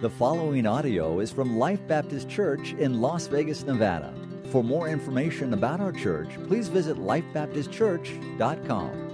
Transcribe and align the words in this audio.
The 0.00 0.08
following 0.08 0.64
audio 0.64 1.18
is 1.18 1.32
from 1.32 1.58
Life 1.58 1.80
Baptist 1.88 2.28
Church 2.28 2.72
in 2.74 3.00
Las 3.00 3.26
Vegas, 3.26 3.64
Nevada. 3.64 4.14
For 4.52 4.62
more 4.62 4.88
information 4.88 5.54
about 5.54 5.80
our 5.80 5.90
church, 5.90 6.28
please 6.46 6.68
visit 6.68 6.98
lifebaptistchurch.com. 6.98 9.08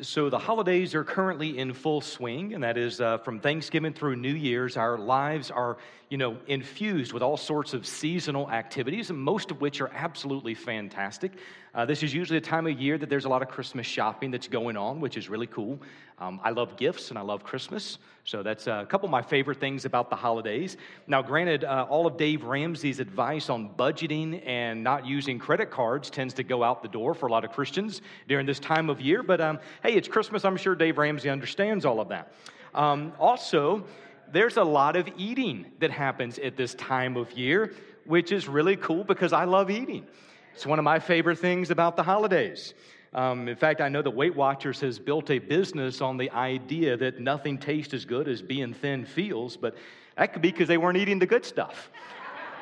So, 0.00 0.28
the 0.28 0.40
holidays 0.40 0.96
are 0.96 1.04
currently 1.04 1.58
in 1.58 1.72
full 1.72 2.00
swing, 2.00 2.54
and 2.54 2.64
that 2.64 2.76
is 2.76 3.00
uh, 3.00 3.18
from 3.18 3.38
Thanksgiving 3.38 3.92
through 3.92 4.16
New 4.16 4.34
Year's. 4.34 4.76
Our 4.76 4.98
lives 4.98 5.52
are, 5.52 5.76
you 6.08 6.18
know, 6.18 6.36
infused 6.46 7.12
with 7.12 7.22
all 7.22 7.36
sorts 7.36 7.74
of 7.74 7.84
seasonal 7.84 8.48
activities, 8.50 9.10
most 9.10 9.50
of 9.50 9.60
which 9.60 9.80
are 9.80 9.90
absolutely 9.92 10.54
fantastic. 10.54 11.32
Uh, 11.74 11.84
this 11.84 12.04
is 12.04 12.14
usually 12.14 12.38
a 12.38 12.40
time 12.40 12.66
of 12.68 12.80
year 12.80 12.96
that 12.96 13.10
there's 13.10 13.24
a 13.24 13.28
lot 13.28 13.42
of 13.42 13.48
Christmas 13.48 13.86
shopping 13.86 14.30
that's 14.30 14.46
going 14.46 14.76
on, 14.76 15.00
which 15.00 15.16
is 15.16 15.28
really 15.28 15.48
cool. 15.48 15.80
Um, 16.18 16.40
I 16.44 16.50
love 16.50 16.76
gifts 16.76 17.10
and 17.10 17.18
I 17.18 17.22
love 17.22 17.42
Christmas, 17.42 17.98
so 18.24 18.42
that's 18.44 18.68
a 18.68 18.86
couple 18.88 19.06
of 19.06 19.10
my 19.10 19.20
favorite 19.20 19.58
things 19.58 19.84
about 19.84 20.08
the 20.08 20.16
holidays. 20.16 20.76
Now, 21.08 21.22
granted, 21.22 21.64
uh, 21.64 21.86
all 21.90 22.06
of 22.06 22.16
Dave 22.16 22.44
Ramsey's 22.44 23.00
advice 23.00 23.50
on 23.50 23.70
budgeting 23.74 24.46
and 24.46 24.84
not 24.84 25.06
using 25.06 25.40
credit 25.40 25.70
cards 25.70 26.08
tends 26.08 26.32
to 26.34 26.44
go 26.44 26.62
out 26.62 26.82
the 26.82 26.88
door 26.88 27.14
for 27.14 27.26
a 27.26 27.32
lot 27.32 27.44
of 27.44 27.50
Christians 27.50 28.00
during 28.28 28.46
this 28.46 28.60
time 28.60 28.88
of 28.88 29.00
year, 29.00 29.24
but 29.24 29.40
um, 29.40 29.58
hey, 29.82 29.94
it's 29.94 30.08
Christmas. 30.08 30.44
I'm 30.44 30.56
sure 30.56 30.76
Dave 30.76 30.98
Ramsey 30.98 31.28
understands 31.28 31.84
all 31.84 32.00
of 32.00 32.08
that. 32.08 32.32
Um, 32.74 33.12
also, 33.18 33.84
there's 34.32 34.56
a 34.56 34.64
lot 34.64 34.96
of 34.96 35.08
eating 35.16 35.66
that 35.80 35.90
happens 35.90 36.38
at 36.38 36.56
this 36.56 36.74
time 36.74 37.16
of 37.16 37.32
year, 37.32 37.72
which 38.04 38.32
is 38.32 38.48
really 38.48 38.76
cool 38.76 39.04
because 39.04 39.32
I 39.32 39.44
love 39.44 39.70
eating. 39.70 40.06
It's 40.54 40.66
one 40.66 40.78
of 40.78 40.84
my 40.84 40.98
favorite 40.98 41.38
things 41.38 41.70
about 41.70 41.96
the 41.96 42.02
holidays. 42.02 42.74
Um, 43.14 43.48
in 43.48 43.56
fact, 43.56 43.80
I 43.80 43.88
know 43.88 44.02
that 44.02 44.10
Weight 44.10 44.34
Watchers 44.34 44.80
has 44.80 44.98
built 44.98 45.30
a 45.30 45.38
business 45.38 46.00
on 46.00 46.16
the 46.16 46.30
idea 46.30 46.96
that 46.96 47.20
nothing 47.20 47.56
tastes 47.58 47.94
as 47.94 48.04
good 48.04 48.28
as 48.28 48.42
being 48.42 48.74
thin 48.74 49.04
feels, 49.04 49.56
but 49.56 49.76
that 50.16 50.32
could 50.32 50.42
be 50.42 50.50
because 50.50 50.68
they 50.68 50.78
weren't 50.78 50.98
eating 50.98 51.18
the 51.18 51.26
good 51.26 51.44
stuff. 51.44 51.90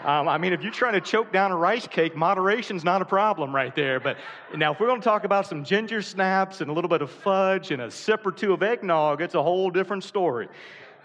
Um, 0.05 0.29
I 0.29 0.37
mean, 0.37 0.53
if 0.53 0.63
you're 0.63 0.71
trying 0.71 0.93
to 0.93 1.01
choke 1.01 1.33
down 1.33 1.51
a 1.51 1.57
rice 1.57 1.87
cake, 1.87 2.15
moderation's 2.15 2.85
not 2.85 3.01
a 3.01 3.07
problem 3.07 3.55
right 3.55 3.75
there. 3.75 3.99
But 3.99 4.19
now, 4.55 4.73
if 4.73 4.81
we're 4.81 4.87
going 4.87 5.01
to 5.01 5.05
talk 5.05 5.25
about 5.25 5.47
some 5.47 5.65
ginger 5.65 6.03
snaps 6.03 6.61
and 6.61 6.69
a 6.69 6.75
little 6.75 6.91
bit 6.91 7.01
of 7.01 7.11
fudge 7.11 7.71
and 7.71 7.81
a 7.81 7.91
sip 7.91 8.27
or 8.27 8.31
two 8.31 8.53
of 8.53 8.63
eggnog, 8.63 9.23
it's 9.23 9.35
a 9.35 9.43
whole 9.43 9.71
different 9.71 10.05
story. 10.05 10.49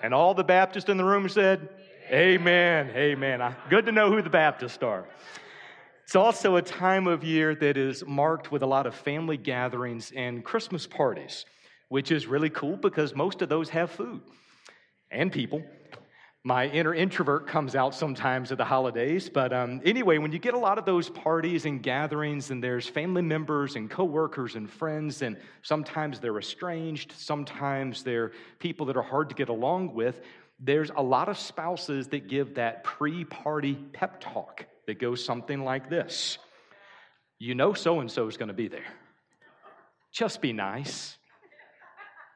And 0.01 0.13
all 0.13 0.33
the 0.33 0.43
Baptists 0.43 0.89
in 0.89 0.97
the 0.97 1.03
room 1.03 1.27
said, 1.29 1.69
Amen, 2.11 2.89
amen. 2.95 3.55
Good 3.69 3.85
to 3.85 3.91
know 3.91 4.11
who 4.11 4.21
the 4.21 4.29
Baptists 4.29 4.81
are. 4.81 5.05
It's 6.03 6.15
also 6.15 6.55
a 6.55 6.61
time 6.61 7.05
of 7.05 7.23
year 7.23 7.53
that 7.53 7.77
is 7.77 8.03
marked 8.07 8.51
with 8.51 8.63
a 8.63 8.65
lot 8.65 8.87
of 8.87 8.95
family 8.95 9.37
gatherings 9.37 10.11
and 10.15 10.43
Christmas 10.43 10.87
parties, 10.87 11.45
which 11.89 12.11
is 12.11 12.25
really 12.25 12.49
cool 12.49 12.77
because 12.77 13.13
most 13.13 13.43
of 13.43 13.49
those 13.49 13.69
have 13.69 13.91
food 13.91 14.21
and 15.11 15.31
people. 15.31 15.61
My 16.49 16.65
inner 16.65 16.95
introvert 16.95 17.45
comes 17.45 17.75
out 17.75 17.93
sometimes 17.93 18.51
at 18.51 18.57
the 18.57 18.65
holidays, 18.65 19.29
but 19.29 19.53
um, 19.53 19.81
anyway, 19.85 20.17
when 20.17 20.31
you 20.31 20.39
get 20.39 20.55
a 20.55 20.57
lot 20.57 20.79
of 20.79 20.85
those 20.85 21.07
parties 21.07 21.67
and 21.67 21.83
gatherings, 21.83 22.49
and 22.49 22.63
there's 22.63 22.87
family 22.87 23.21
members 23.21 23.75
and 23.75 23.87
coworkers 23.87 24.55
and 24.55 24.67
friends, 24.67 25.21
and 25.21 25.37
sometimes 25.61 26.19
they're 26.19 26.39
estranged, 26.39 27.13
sometimes 27.15 28.01
they're 28.01 28.31
people 28.57 28.87
that 28.87 28.97
are 28.97 29.03
hard 29.03 29.29
to 29.29 29.35
get 29.35 29.49
along 29.49 29.93
with, 29.93 30.21
there's 30.59 30.89
a 30.97 31.03
lot 31.03 31.29
of 31.29 31.37
spouses 31.37 32.07
that 32.07 32.27
give 32.27 32.55
that 32.55 32.83
pre 32.83 33.25
party 33.25 33.75
pep 33.93 34.19
talk 34.19 34.65
that 34.87 34.97
goes 34.97 35.23
something 35.23 35.63
like 35.63 35.87
this 35.87 36.39
You 37.37 37.53
know, 37.53 37.73
so 37.73 37.99
and 37.99 38.09
so 38.09 38.27
is 38.27 38.37
going 38.37 38.47
to 38.47 38.55
be 38.55 38.69
there. 38.69 38.91
Just 40.11 40.41
be 40.41 40.51
nice. 40.51 41.15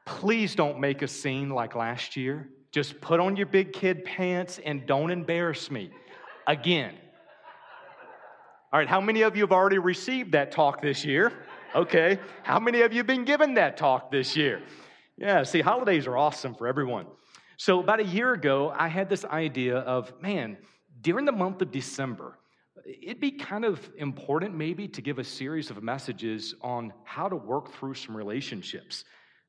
Please 0.06 0.54
don't 0.54 0.78
make 0.78 1.02
a 1.02 1.08
scene 1.08 1.50
like 1.50 1.74
last 1.74 2.16
year. 2.16 2.48
Just 2.74 3.00
put 3.00 3.20
on 3.20 3.36
your 3.36 3.46
big 3.46 3.72
kid 3.72 4.04
pants 4.04 4.58
and 4.64 4.84
don't 4.84 5.12
embarrass 5.12 5.70
me 5.70 5.92
again. 6.44 6.96
All 8.72 8.80
right, 8.80 8.88
how 8.88 9.00
many 9.00 9.22
of 9.22 9.36
you 9.36 9.44
have 9.44 9.52
already 9.52 9.78
received 9.78 10.32
that 10.32 10.50
talk 10.50 10.82
this 10.82 11.04
year? 11.04 11.32
Okay. 11.72 12.18
How 12.42 12.58
many 12.58 12.80
of 12.80 12.92
you 12.92 12.98
have 12.98 13.06
been 13.06 13.24
given 13.24 13.54
that 13.54 13.76
talk 13.76 14.10
this 14.10 14.36
year? 14.36 14.60
Yeah, 15.16 15.44
see, 15.44 15.60
holidays 15.60 16.08
are 16.08 16.16
awesome 16.16 16.52
for 16.52 16.66
everyone. 16.66 17.06
So, 17.58 17.78
about 17.78 18.00
a 18.00 18.04
year 18.04 18.32
ago, 18.32 18.74
I 18.76 18.88
had 18.88 19.08
this 19.08 19.24
idea 19.24 19.76
of 19.78 20.12
man, 20.20 20.56
during 21.00 21.26
the 21.26 21.32
month 21.32 21.62
of 21.62 21.70
December, 21.70 22.36
it'd 22.84 23.20
be 23.20 23.30
kind 23.30 23.64
of 23.64 23.88
important 23.98 24.52
maybe 24.52 24.88
to 24.88 25.00
give 25.00 25.20
a 25.20 25.24
series 25.24 25.70
of 25.70 25.80
messages 25.80 26.56
on 26.60 26.92
how 27.04 27.28
to 27.28 27.36
work 27.36 27.72
through 27.74 27.94
some 27.94 28.16
relationships. 28.16 29.04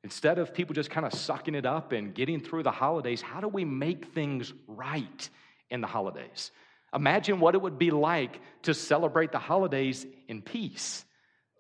Instead 0.05 0.37
of 0.37 0.53
people 0.53 0.75
just 0.75 0.91
kind 0.91 1.03
of 1.03 1.11
sucking 1.15 1.55
it 1.55 1.65
up 1.65 1.91
and 1.91 2.13
getting 2.13 2.39
through 2.39 2.61
the 2.61 2.69
holidays, 2.69 3.23
how 3.23 3.41
do 3.41 3.47
we 3.47 3.65
make 3.65 4.13
things 4.13 4.53
right 4.67 5.29
in 5.71 5.81
the 5.81 5.87
holidays? 5.87 6.51
Imagine 6.93 7.39
what 7.39 7.55
it 7.55 7.61
would 7.63 7.79
be 7.79 7.89
like 7.89 8.39
to 8.61 8.75
celebrate 8.75 9.31
the 9.31 9.39
holidays 9.39 10.05
in 10.27 10.43
peace. 10.43 11.03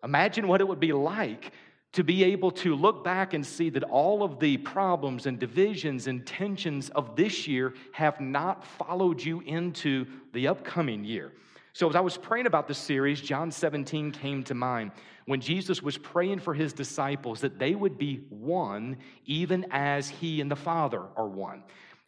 Imagine 0.03 0.47
what 0.47 0.61
it 0.61 0.67
would 0.67 0.79
be 0.79 0.93
like 0.93 1.53
to 1.93 2.03
be 2.03 2.23
able 2.25 2.51
to 2.51 2.75
look 2.75 3.03
back 3.03 3.33
and 3.33 3.43
see 3.43 3.71
that 3.71 3.81
all 3.81 4.21
of 4.21 4.39
the 4.39 4.57
problems 4.57 5.25
and 5.25 5.39
divisions 5.39 6.05
and 6.05 6.23
tensions 6.23 6.89
of 6.89 7.15
this 7.15 7.47
year 7.47 7.73
have 7.93 8.21
not 8.21 8.63
followed 8.63 9.23
you 9.23 9.39
into 9.39 10.05
the 10.33 10.49
upcoming 10.49 11.03
year. 11.03 11.31
So, 11.75 11.89
as 11.89 11.95
I 11.97 11.99
was 11.99 12.15
praying 12.15 12.45
about 12.45 12.69
this 12.69 12.77
series, 12.77 13.19
John 13.19 13.51
17 13.51 14.11
came 14.11 14.43
to 14.43 14.53
mind 14.53 14.91
when 15.25 15.41
Jesus 15.41 15.83
was 15.83 15.97
praying 15.97 16.39
for 16.39 16.53
his 16.53 16.71
disciples 16.71 17.41
that 17.41 17.59
they 17.59 17.75
would 17.75 17.97
be 17.97 18.21
one, 18.29 18.95
even 19.25 19.65
as 19.71 20.07
he 20.07 20.39
and 20.39 20.49
the 20.49 20.55
Father 20.55 21.01
are 21.17 21.27
one. 21.27 21.63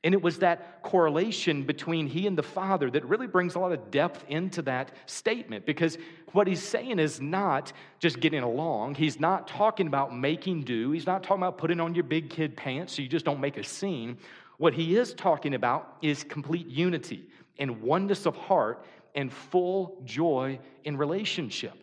And 0.05 0.13
it 0.13 0.21
was 0.21 0.39
that 0.39 0.81
correlation 0.83 1.63
between 1.63 2.07
he 2.07 2.27
and 2.27 2.37
the 2.37 2.43
Father 2.43 2.89
that 2.91 3.03
really 3.03 3.27
brings 3.27 3.55
a 3.55 3.59
lot 3.59 3.73
of 3.73 3.91
depth 3.91 4.23
into 4.29 4.61
that 4.61 4.93
statement 5.05 5.65
because 5.65 5.97
what 6.31 6.47
he's 6.47 6.63
saying 6.63 6.97
is 6.97 7.19
not 7.19 7.73
just 7.99 8.21
getting 8.21 8.43
along. 8.43 8.95
He's 8.95 9.19
not 9.19 9.49
talking 9.49 9.87
about 9.87 10.15
making 10.15 10.61
do. 10.61 10.91
He's 10.91 11.05
not 11.05 11.23
talking 11.23 11.43
about 11.43 11.57
putting 11.57 11.81
on 11.81 11.93
your 11.93 12.05
big 12.05 12.29
kid 12.29 12.55
pants 12.55 12.95
so 12.95 13.01
you 13.01 13.09
just 13.09 13.25
don't 13.25 13.41
make 13.41 13.57
a 13.57 13.65
scene. 13.65 14.17
What 14.59 14.73
he 14.73 14.95
is 14.95 15.13
talking 15.13 15.55
about 15.55 15.97
is 16.01 16.23
complete 16.23 16.67
unity 16.67 17.27
and 17.59 17.81
oneness 17.81 18.25
of 18.25 18.35
heart 18.35 18.85
and 19.17 19.33
full 19.33 19.99
joy 20.05 20.59
in 20.85 20.95
relationship. 20.95 21.73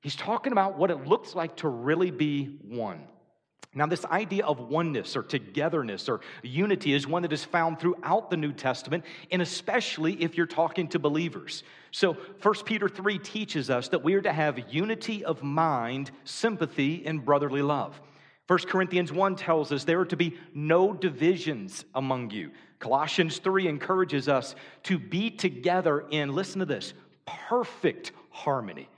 He's 0.00 0.16
talking 0.16 0.52
about 0.52 0.76
what 0.78 0.90
it 0.90 1.06
looks 1.06 1.34
like 1.34 1.56
to 1.56 1.68
really 1.68 2.10
be 2.10 2.46
one. 2.62 3.04
Now, 3.74 3.86
this 3.86 4.06
idea 4.06 4.46
of 4.46 4.58
oneness 4.58 5.14
or 5.14 5.22
togetherness 5.22 6.08
or 6.08 6.20
unity 6.42 6.94
is 6.94 7.06
one 7.06 7.22
that 7.22 7.32
is 7.32 7.44
found 7.44 7.78
throughout 7.78 8.30
the 8.30 8.36
New 8.36 8.52
Testament, 8.52 9.04
and 9.30 9.42
especially 9.42 10.14
if 10.22 10.36
you're 10.36 10.46
talking 10.46 10.88
to 10.88 10.98
believers. 10.98 11.62
So, 11.90 12.14
1 12.14 12.54
Peter 12.64 12.88
3 12.88 13.18
teaches 13.18 13.68
us 13.68 13.88
that 13.88 14.02
we 14.02 14.14
are 14.14 14.22
to 14.22 14.32
have 14.32 14.72
unity 14.72 15.24
of 15.24 15.42
mind, 15.42 16.10
sympathy, 16.24 17.04
and 17.04 17.22
brotherly 17.22 17.62
love. 17.62 18.00
1 18.46 18.60
Corinthians 18.60 19.12
1 19.12 19.36
tells 19.36 19.70
us 19.70 19.84
there 19.84 20.00
are 20.00 20.06
to 20.06 20.16
be 20.16 20.38
no 20.54 20.94
divisions 20.94 21.84
among 21.94 22.30
you. 22.30 22.50
Colossians 22.78 23.38
3 23.38 23.68
encourages 23.68 24.28
us 24.28 24.54
to 24.84 24.98
be 24.98 25.30
together 25.30 26.04
in, 26.10 26.34
listen 26.34 26.60
to 26.60 26.66
this, 26.66 26.94
perfect 27.48 28.12
harmony. 28.30 28.88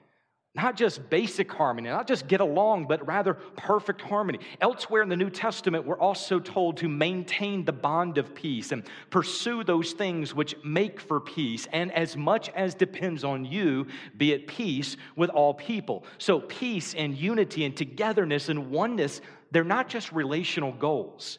Not 0.57 0.77
just 0.77 1.09
basic 1.09 1.51
harmony, 1.51 1.89
not 1.91 2.09
just 2.09 2.27
get 2.27 2.41
along, 2.41 2.89
but 2.89 3.07
rather 3.07 3.35
perfect 3.35 4.01
harmony. 4.01 4.41
Elsewhere 4.61 5.01
in 5.01 5.09
the 5.09 5.17
New 5.17 5.31
Testament, 5.31 5.87
we're 5.87 5.99
also 5.99 6.41
told 6.41 6.77
to 6.79 6.89
maintain 6.89 7.65
the 7.65 7.73
bond 7.73 8.19
of 8.19 8.35
peace 8.35 8.73
and 8.73 8.83
pursue 9.11 9.63
those 9.63 9.93
things 9.93 10.35
which 10.35 10.57
make 10.65 11.01
for 11.01 11.21
peace. 11.21 11.69
And 11.73 11.93
as 11.93 12.17
much 12.17 12.49
as 12.51 12.75
depends 12.75 13.23
on 13.23 13.45
you, 13.45 13.87
be 14.17 14.35
at 14.35 14.49
peace 14.49 14.97
with 15.15 15.31
all 15.31 15.55
people. 15.55 16.05
So, 16.19 16.41
peace 16.41 16.95
and 16.95 17.17
unity 17.17 17.65
and 17.65 17.77
togetherness 17.77 18.49
and 18.49 18.73
oneness 18.73 19.21
they're 19.51 19.65
not 19.65 19.89
just 19.89 20.13
relational 20.13 20.73
goals, 20.73 21.39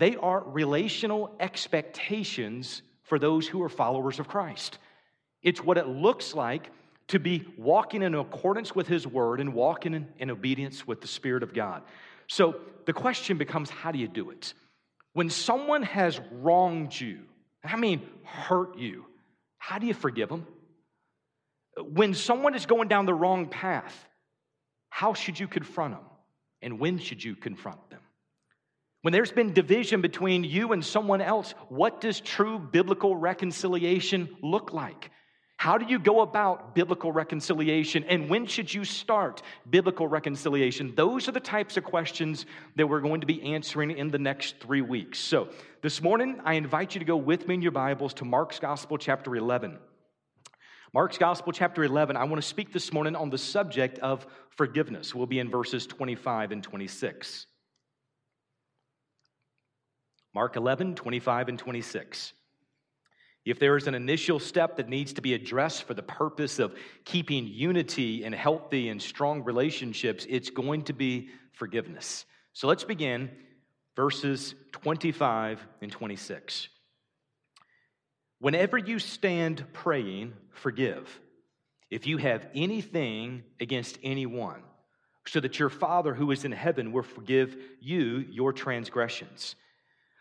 they 0.00 0.16
are 0.16 0.42
relational 0.42 1.30
expectations 1.38 2.80
for 3.02 3.18
those 3.18 3.46
who 3.46 3.62
are 3.62 3.68
followers 3.68 4.18
of 4.18 4.28
Christ. 4.28 4.78
It's 5.42 5.62
what 5.62 5.76
it 5.76 5.86
looks 5.86 6.34
like 6.34 6.70
to 7.08 7.18
be 7.18 7.44
walking 7.58 8.02
in 8.02 8.14
accordance 8.14 8.74
with 8.74 8.86
His 8.86 9.06
Word 9.06 9.40
and 9.40 9.52
walking 9.52 9.92
in, 9.92 10.08
in 10.18 10.30
obedience 10.30 10.86
with 10.86 11.02
the 11.02 11.06
Spirit 11.06 11.42
of 11.42 11.52
God. 11.52 11.82
So 12.28 12.56
the 12.86 12.94
question 12.94 13.36
becomes 13.36 13.68
how 13.68 13.92
do 13.92 13.98
you 13.98 14.08
do 14.08 14.30
it? 14.30 14.54
When 15.12 15.28
someone 15.28 15.82
has 15.82 16.18
wronged 16.32 16.98
you, 16.98 17.20
I 17.62 17.76
mean 17.76 18.00
hurt 18.24 18.78
you, 18.78 19.04
how 19.58 19.78
do 19.78 19.86
you 19.86 19.94
forgive 19.94 20.30
them? 20.30 20.46
When 21.92 22.14
someone 22.14 22.54
is 22.54 22.64
going 22.64 22.88
down 22.88 23.04
the 23.04 23.14
wrong 23.14 23.48
path, 23.48 24.06
how 24.88 25.12
should 25.12 25.38
you 25.38 25.46
confront 25.46 25.94
them? 25.94 26.04
And 26.62 26.78
when 26.78 26.98
should 26.98 27.22
you 27.22 27.36
confront 27.36 27.90
them? 27.90 28.00
When 29.02 29.12
there's 29.12 29.32
been 29.32 29.54
division 29.54 30.02
between 30.02 30.44
you 30.44 30.72
and 30.72 30.84
someone 30.84 31.22
else, 31.22 31.54
what 31.68 32.00
does 32.00 32.20
true 32.20 32.58
biblical 32.58 33.16
reconciliation 33.16 34.28
look 34.42 34.72
like? 34.72 35.10
How 35.56 35.76
do 35.76 35.86
you 35.86 35.98
go 35.98 36.22
about 36.22 36.74
biblical 36.74 37.12
reconciliation? 37.12 38.04
And 38.04 38.30
when 38.30 38.46
should 38.46 38.72
you 38.72 38.84
start 38.84 39.42
biblical 39.68 40.08
reconciliation? 40.08 40.94
Those 40.94 41.28
are 41.28 41.32
the 41.32 41.40
types 41.40 41.76
of 41.76 41.84
questions 41.84 42.46
that 42.76 42.88
we're 42.88 43.00
going 43.00 43.20
to 43.20 43.26
be 43.26 43.42
answering 43.54 43.90
in 43.90 44.10
the 44.10 44.18
next 44.18 44.58
three 44.60 44.80
weeks. 44.80 45.18
So, 45.18 45.48
this 45.82 46.02
morning, 46.02 46.40
I 46.44 46.54
invite 46.54 46.94
you 46.94 46.98
to 46.98 47.04
go 47.04 47.16
with 47.16 47.46
me 47.46 47.54
in 47.54 47.62
your 47.62 47.72
Bibles 47.72 48.14
to 48.14 48.24
Mark's 48.24 48.58
Gospel, 48.58 48.96
chapter 48.96 49.36
11. 49.36 49.78
Mark's 50.94 51.18
Gospel, 51.18 51.52
chapter 51.52 51.84
11, 51.84 52.16
I 52.16 52.24
want 52.24 52.42
to 52.42 52.48
speak 52.48 52.72
this 52.72 52.92
morning 52.92 53.14
on 53.14 53.30
the 53.30 53.38
subject 53.38 53.98
of 53.98 54.26
forgiveness. 54.56 55.14
We'll 55.14 55.26
be 55.26 55.38
in 55.38 55.50
verses 55.50 55.86
25 55.86 56.52
and 56.52 56.62
26. 56.62 57.46
Mark 60.34 60.56
11, 60.56 60.94
25 60.94 61.48
and 61.48 61.58
26. 61.58 62.32
If 63.44 63.58
there 63.58 63.76
is 63.76 63.86
an 63.86 63.94
initial 63.94 64.38
step 64.38 64.76
that 64.76 64.88
needs 64.88 65.14
to 65.14 65.22
be 65.22 65.34
addressed 65.34 65.84
for 65.84 65.94
the 65.94 66.02
purpose 66.02 66.58
of 66.58 66.74
keeping 67.04 67.46
unity 67.46 68.22
and 68.24 68.34
healthy 68.34 68.90
and 68.90 69.00
strong 69.00 69.42
relationships, 69.44 70.26
it's 70.28 70.50
going 70.50 70.82
to 70.82 70.92
be 70.92 71.30
forgiveness. 71.52 72.26
So 72.52 72.68
let's 72.68 72.84
begin 72.84 73.30
verses 73.96 74.54
25 74.72 75.66
and 75.80 75.90
26. 75.90 76.68
Whenever 78.38 78.78
you 78.78 78.98
stand 78.98 79.64
praying, 79.72 80.34
forgive 80.52 81.20
if 81.90 82.06
you 82.06 82.18
have 82.18 82.46
anything 82.54 83.42
against 83.58 83.98
anyone, 84.02 84.62
so 85.26 85.40
that 85.40 85.58
your 85.58 85.68
Father 85.68 86.14
who 86.14 86.30
is 86.30 86.44
in 86.44 86.52
heaven 86.52 86.92
will 86.92 87.02
forgive 87.02 87.56
you 87.80 88.24
your 88.30 88.52
transgressions. 88.52 89.56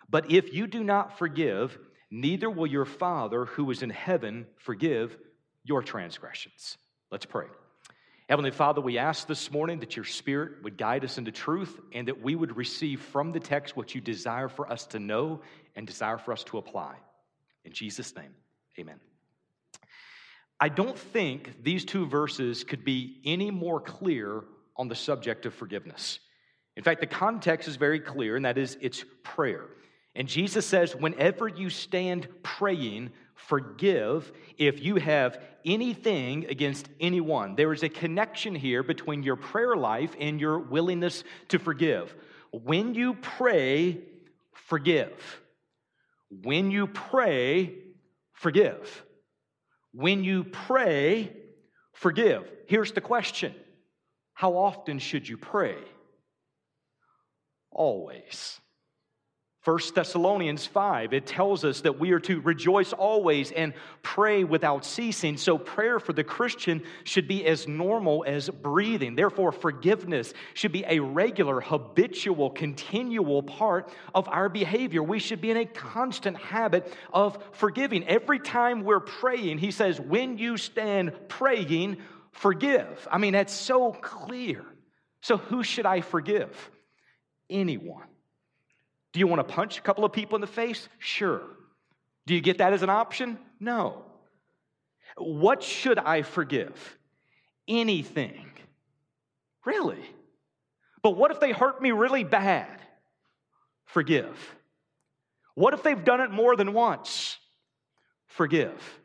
But 0.10 0.32
if 0.32 0.54
you 0.54 0.68
do 0.68 0.84
not 0.84 1.18
forgive, 1.18 1.78
neither 2.10 2.50
will 2.50 2.68
your 2.68 2.86
Father 2.86 3.46
who 3.46 3.70
is 3.72 3.84
in 3.84 3.90
heaven 3.90 4.48
forgive 4.58 5.16
your 5.64 5.84
transgressions. 5.84 6.78
Let's 7.12 7.26
pray. 7.26 7.46
Heavenly 8.28 8.52
Father, 8.52 8.80
we 8.80 9.00
ask 9.00 9.28
this 9.28 9.52
morning 9.52 9.80
that 9.80 9.96
your 9.96 10.06
Spirit 10.06 10.64
would 10.64 10.78
guide 10.78 11.04
us 11.04 11.18
into 11.18 11.32
truth 11.32 11.80
and 11.94 12.08
that 12.08 12.22
we 12.22 12.36
would 12.36 12.56
receive 12.56 13.02
from 13.02 13.32
the 13.32 13.40
text 13.40 13.76
what 13.76 13.96
you 13.96 14.02
desire 14.02 14.50
for 14.50 14.72
us 14.72 14.86
to 14.88 15.00
know 15.00 15.42
and 15.76 15.88
desire 15.88 16.20
for 16.20 16.32
us 16.32 16.44
to 16.46 16.60
apply. 16.60 16.96
In 17.66 17.74
Jesus' 17.74 18.16
name, 18.16 18.34
amen. 18.80 19.00
I 20.60 20.70
don't 20.70 20.98
think 20.98 21.64
these 21.64 21.86
two 21.86 22.06
verses 22.06 22.64
could 22.64 22.84
be 22.84 23.20
any 23.26 23.50
more 23.50 23.80
clear 23.80 24.44
on 24.76 24.90
the 24.90 24.96
subject 24.96 25.46
of 25.46 25.54
forgiveness. 25.54 26.20
In 26.76 26.84
fact, 26.84 27.02
the 27.02 27.08
context 27.08 27.68
is 27.68 27.78
very 27.78 28.00
clear, 28.00 28.36
and 28.36 28.46
that 28.46 28.58
is 28.58 28.78
it's 28.82 29.04
prayer. 29.24 29.66
And 30.16 30.28
Jesus 30.28 30.66
says, 30.66 30.96
whenever 30.96 31.48
you 31.48 31.70
stand 31.70 32.28
praying, 32.44 33.12
forgive 33.36 34.32
if 34.58 34.82
you 34.82 34.96
have 34.96 35.40
anything 35.66 36.46
against 36.48 36.90
anyone. 37.00 37.56
There 37.56 37.74
is 37.74 37.84
a 37.84 37.90
connection 37.90 38.56
here 38.56 38.84
between 38.84 39.24
your 39.24 39.36
prayer 39.36 39.76
life 39.76 40.16
and 40.20 40.40
your 40.40 40.60
willingness 40.60 41.24
to 41.50 41.60
forgive. 41.60 42.16
When 42.52 42.96
you 42.96 43.14
pray, 43.14 44.00
forgive. 44.54 45.42
When 46.30 46.72
you 46.72 46.88
pray, 46.88 47.76
forgive. 48.34 49.06
When 49.94 50.24
you 50.24 50.44
pray, 50.44 51.36
forgive. 51.94 52.50
Here's 52.68 52.92
the 52.92 53.02
question 53.02 53.54
How 54.34 54.58
often 54.58 55.00
should 55.00 55.28
you 55.28 55.38
pray? 55.38 55.78
Always. 57.72 58.60
1 59.66 59.78
Thessalonians 59.94 60.66
5, 60.66 61.14
it 61.14 61.28
tells 61.28 61.66
us 61.66 61.82
that 61.82 62.00
we 62.00 62.12
are 62.12 62.20
to 62.22 62.40
rejoice 62.40 62.94
always 62.94 63.52
and 63.52 63.74
pray 64.04 64.46
without 64.46 64.86
ceasing. 64.86 65.36
So, 65.36 65.58
prayer 65.58 66.00
for 66.00 66.14
the 66.14 66.24
Christian 66.24 66.82
should 67.04 67.28
be 67.28 67.46
as 67.46 67.68
normal 67.68 68.24
as 68.26 68.50
breathing. 68.50 69.16
Therefore, 69.16 69.52
forgiveness 69.52 70.34
should 70.54 70.72
be 70.72 70.86
a 70.88 71.00
regular, 71.00 71.60
habitual, 71.60 72.52
continual 72.52 73.44
part 73.44 73.92
of 74.16 74.30
our 74.30 74.48
behavior. 74.48 75.04
We 75.04 75.20
should 75.20 75.42
be 75.42 75.52
in 75.52 75.58
a 75.58 75.66
constant 75.66 76.38
habit 76.38 76.94
of 77.12 77.38
forgiving. 77.52 78.08
Every 78.08 78.40
time 78.40 78.86
we're 78.86 79.02
praying, 79.02 79.58
he 79.58 79.72
says, 79.72 80.00
when 80.00 80.38
you 80.38 80.56
stand 80.56 81.12
praying, 81.28 81.98
forgive. 82.32 83.10
I 83.12 83.18
mean, 83.18 83.34
that's 83.34 83.54
so 83.54 83.92
clear. 83.92 84.66
So, 85.22 85.36
who 85.36 85.64
should 85.64 85.86
I 85.86 86.00
forgive? 86.00 86.72
Anyone. 87.50 88.09
Do 89.14 89.20
you 89.20 89.28
want 89.28 89.48
to 89.48 89.54
punch 89.54 89.78
a 89.78 89.82
couple 89.82 90.06
of 90.06 90.12
people 90.12 90.36
in 90.36 90.42
the 90.42 90.48
face? 90.48 90.88
Sure. 91.00 91.42
Do 92.26 92.36
you 92.36 92.42
get 92.42 92.60
that 92.60 92.74
as 92.74 92.84
an 92.84 92.90
option? 92.90 93.40
No. 93.60 94.04
What 95.18 95.64
should 95.64 95.98
I 95.98 96.22
forgive? 96.22 96.98
Anything. 97.68 98.52
Really? 99.66 100.04
But 101.02 101.12
what 101.12 101.32
if 101.32 101.40
they 101.40 101.52
hurt 101.52 101.82
me 101.82 101.92
really 101.92 102.24
bad? 102.24 102.80
Forgive. 103.86 104.38
What 105.56 105.74
if 105.74 105.84
they've 105.84 106.04
done 106.04 106.22
it 106.22 106.32
more 106.32 106.56
than 106.56 106.74
once? 106.74 107.38
Forgive. 108.28 109.00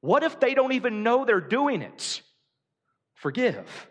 What 0.00 0.22
if 0.22 0.38
they 0.38 0.54
don't 0.54 0.72
even 0.72 1.02
know 1.02 1.24
they're 1.24 1.40
doing 1.40 1.82
it? 1.82 2.20
Forgive. 3.14 3.88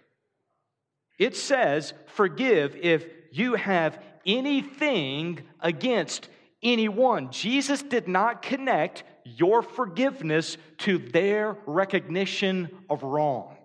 It 1.18 1.36
says, 1.36 1.94
forgive 2.08 2.76
if 2.76 3.06
you 3.32 3.56
have 3.56 3.98
anything 4.26 5.40
against 5.60 6.30
anyone. 6.64 7.32
Jesus 7.32 7.82
did 7.82 8.08
not 8.08 8.42
connect 8.42 9.04
your 9.24 9.62
forgiveness 9.62 10.58
to 10.80 10.98
their 10.98 11.58
recognition 11.66 12.70
of 12.90 13.04
wrong. 13.04 13.58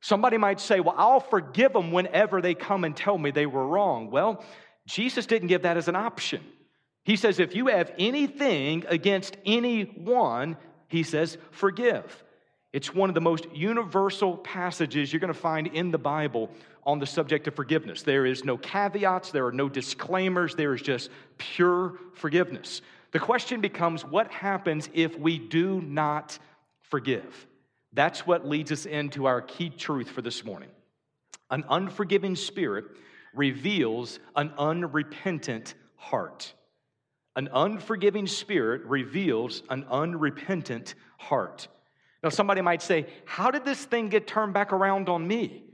Somebody 0.00 0.36
might 0.36 0.60
say, 0.60 0.80
Well, 0.80 0.94
I'll 0.96 1.20
forgive 1.20 1.72
them 1.72 1.92
whenever 1.92 2.40
they 2.40 2.54
come 2.54 2.84
and 2.84 2.96
tell 2.96 3.16
me 3.16 3.30
they 3.30 3.46
were 3.46 3.66
wrong. 3.66 4.10
Well, 4.10 4.44
Jesus 4.86 5.26
didn't 5.26 5.48
give 5.48 5.62
that 5.62 5.76
as 5.76 5.88
an 5.88 5.96
option. 5.96 6.42
He 7.04 7.16
says, 7.16 7.38
If 7.38 7.54
you 7.54 7.68
have 7.68 7.92
anything 7.98 8.84
against 8.88 9.36
anyone, 9.44 10.56
he 10.88 11.02
says, 11.02 11.38
forgive. 11.50 12.22
It's 12.72 12.94
one 12.94 13.10
of 13.10 13.14
the 13.14 13.20
most 13.20 13.46
universal 13.52 14.38
passages 14.38 15.12
you're 15.12 15.20
going 15.20 15.32
to 15.32 15.38
find 15.38 15.66
in 15.66 15.90
the 15.90 15.98
Bible 15.98 16.50
on 16.84 16.98
the 16.98 17.06
subject 17.06 17.46
of 17.46 17.54
forgiveness. 17.54 18.02
There 18.02 18.24
is 18.24 18.44
no 18.44 18.56
caveats, 18.56 19.30
there 19.30 19.46
are 19.46 19.52
no 19.52 19.68
disclaimers, 19.68 20.54
there 20.54 20.74
is 20.74 20.80
just 20.80 21.10
pure 21.36 21.98
forgiveness. 22.14 22.80
The 23.12 23.20
question 23.20 23.60
becomes 23.60 24.04
what 24.04 24.30
happens 24.30 24.88
if 24.94 25.18
we 25.18 25.38
do 25.38 25.82
not 25.82 26.38
forgive? 26.80 27.46
That's 27.92 28.26
what 28.26 28.48
leads 28.48 28.72
us 28.72 28.86
into 28.86 29.26
our 29.26 29.42
key 29.42 29.68
truth 29.68 30.08
for 30.08 30.22
this 30.22 30.42
morning. 30.44 30.70
An 31.50 31.64
unforgiving 31.68 32.36
spirit 32.36 32.86
reveals 33.34 34.18
an 34.34 34.52
unrepentant 34.56 35.74
heart. 35.96 36.54
An 37.36 37.50
unforgiving 37.52 38.26
spirit 38.26 38.82
reveals 38.84 39.62
an 39.68 39.84
unrepentant 39.90 40.94
heart. 41.18 41.68
Now, 42.22 42.28
somebody 42.28 42.60
might 42.60 42.82
say, 42.82 43.06
How 43.24 43.50
did 43.50 43.64
this 43.64 43.84
thing 43.84 44.08
get 44.08 44.26
turned 44.26 44.54
back 44.54 44.72
around 44.72 45.08
on 45.08 45.26
me? 45.26 45.64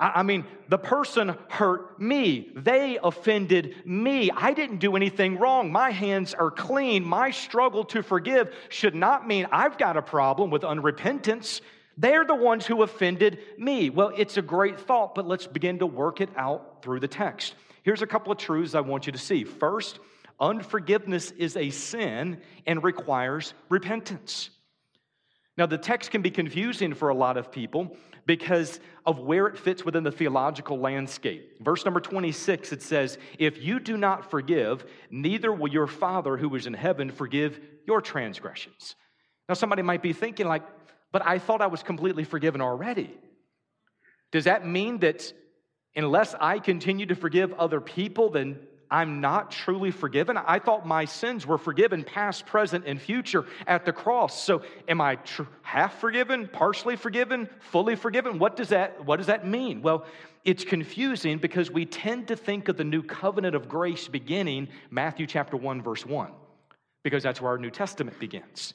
I 0.00 0.22
mean, 0.22 0.44
the 0.68 0.78
person 0.78 1.36
hurt 1.48 2.00
me. 2.00 2.52
They 2.54 2.98
offended 3.02 3.74
me. 3.84 4.30
I 4.30 4.52
didn't 4.52 4.78
do 4.78 4.94
anything 4.94 5.38
wrong. 5.38 5.72
My 5.72 5.90
hands 5.90 6.34
are 6.34 6.52
clean. 6.52 7.04
My 7.04 7.32
struggle 7.32 7.82
to 7.86 8.02
forgive 8.04 8.54
should 8.68 8.94
not 8.94 9.26
mean 9.26 9.48
I've 9.50 9.76
got 9.76 9.96
a 9.96 10.02
problem 10.02 10.50
with 10.50 10.62
unrepentance. 10.62 11.62
They're 11.96 12.24
the 12.24 12.34
ones 12.34 12.64
who 12.64 12.84
offended 12.84 13.40
me. 13.58 13.90
Well, 13.90 14.12
it's 14.16 14.36
a 14.36 14.42
great 14.42 14.78
thought, 14.78 15.16
but 15.16 15.26
let's 15.26 15.48
begin 15.48 15.80
to 15.80 15.86
work 15.86 16.20
it 16.20 16.30
out 16.36 16.80
through 16.80 17.00
the 17.00 17.08
text. 17.08 17.56
Here's 17.82 18.02
a 18.02 18.06
couple 18.06 18.30
of 18.30 18.38
truths 18.38 18.76
I 18.76 18.80
want 18.80 19.06
you 19.06 19.12
to 19.12 19.18
see. 19.18 19.42
First, 19.42 19.98
unforgiveness 20.38 21.32
is 21.32 21.56
a 21.56 21.70
sin 21.70 22.40
and 22.66 22.84
requires 22.84 23.52
repentance. 23.68 24.50
Now, 25.58 25.66
the 25.66 25.76
text 25.76 26.12
can 26.12 26.22
be 26.22 26.30
confusing 26.30 26.94
for 26.94 27.08
a 27.08 27.14
lot 27.14 27.36
of 27.36 27.50
people 27.50 27.96
because 28.26 28.78
of 29.04 29.18
where 29.18 29.48
it 29.48 29.58
fits 29.58 29.84
within 29.84 30.04
the 30.04 30.12
theological 30.12 30.78
landscape. 30.78 31.60
Verse 31.60 31.84
number 31.84 31.98
26, 31.98 32.72
it 32.72 32.80
says, 32.80 33.18
If 33.40 33.60
you 33.60 33.80
do 33.80 33.96
not 33.96 34.30
forgive, 34.30 34.86
neither 35.10 35.52
will 35.52 35.68
your 35.68 35.88
Father 35.88 36.36
who 36.36 36.54
is 36.54 36.68
in 36.68 36.74
heaven 36.74 37.10
forgive 37.10 37.58
your 37.88 38.00
transgressions. 38.00 38.94
Now, 39.48 39.56
somebody 39.56 39.82
might 39.82 40.00
be 40.00 40.12
thinking, 40.12 40.46
like, 40.46 40.62
but 41.10 41.26
I 41.26 41.40
thought 41.40 41.60
I 41.60 41.66
was 41.66 41.82
completely 41.82 42.22
forgiven 42.22 42.60
already. 42.60 43.18
Does 44.30 44.44
that 44.44 44.64
mean 44.64 44.98
that 44.98 45.32
unless 45.96 46.36
I 46.38 46.60
continue 46.60 47.06
to 47.06 47.16
forgive 47.16 47.52
other 47.54 47.80
people, 47.80 48.30
then 48.30 48.60
I'm 48.90 49.20
not 49.20 49.50
truly 49.50 49.90
forgiven. 49.90 50.36
I 50.36 50.58
thought 50.58 50.86
my 50.86 51.04
sins 51.04 51.46
were 51.46 51.58
forgiven, 51.58 52.04
past, 52.04 52.46
present, 52.46 52.84
and 52.86 53.00
future 53.00 53.44
at 53.66 53.84
the 53.84 53.92
cross. 53.92 54.42
So, 54.42 54.62
am 54.88 55.00
I 55.00 55.16
tr- 55.16 55.42
half 55.62 56.00
forgiven, 56.00 56.48
partially 56.48 56.96
forgiven, 56.96 57.48
fully 57.60 57.96
forgiven? 57.96 58.38
What 58.38 58.56
does 58.56 58.70
that 58.70 59.04
What 59.04 59.16
does 59.16 59.26
that 59.26 59.46
mean? 59.46 59.82
Well, 59.82 60.06
it's 60.44 60.64
confusing 60.64 61.38
because 61.38 61.70
we 61.70 61.84
tend 61.84 62.28
to 62.28 62.36
think 62.36 62.68
of 62.68 62.76
the 62.76 62.84
new 62.84 63.02
covenant 63.02 63.54
of 63.54 63.68
grace 63.68 64.08
beginning 64.08 64.68
Matthew 64.90 65.26
chapter 65.26 65.56
one, 65.56 65.82
verse 65.82 66.06
one, 66.06 66.32
because 67.02 67.22
that's 67.22 67.40
where 67.40 67.50
our 67.50 67.58
New 67.58 67.70
Testament 67.70 68.18
begins. 68.18 68.72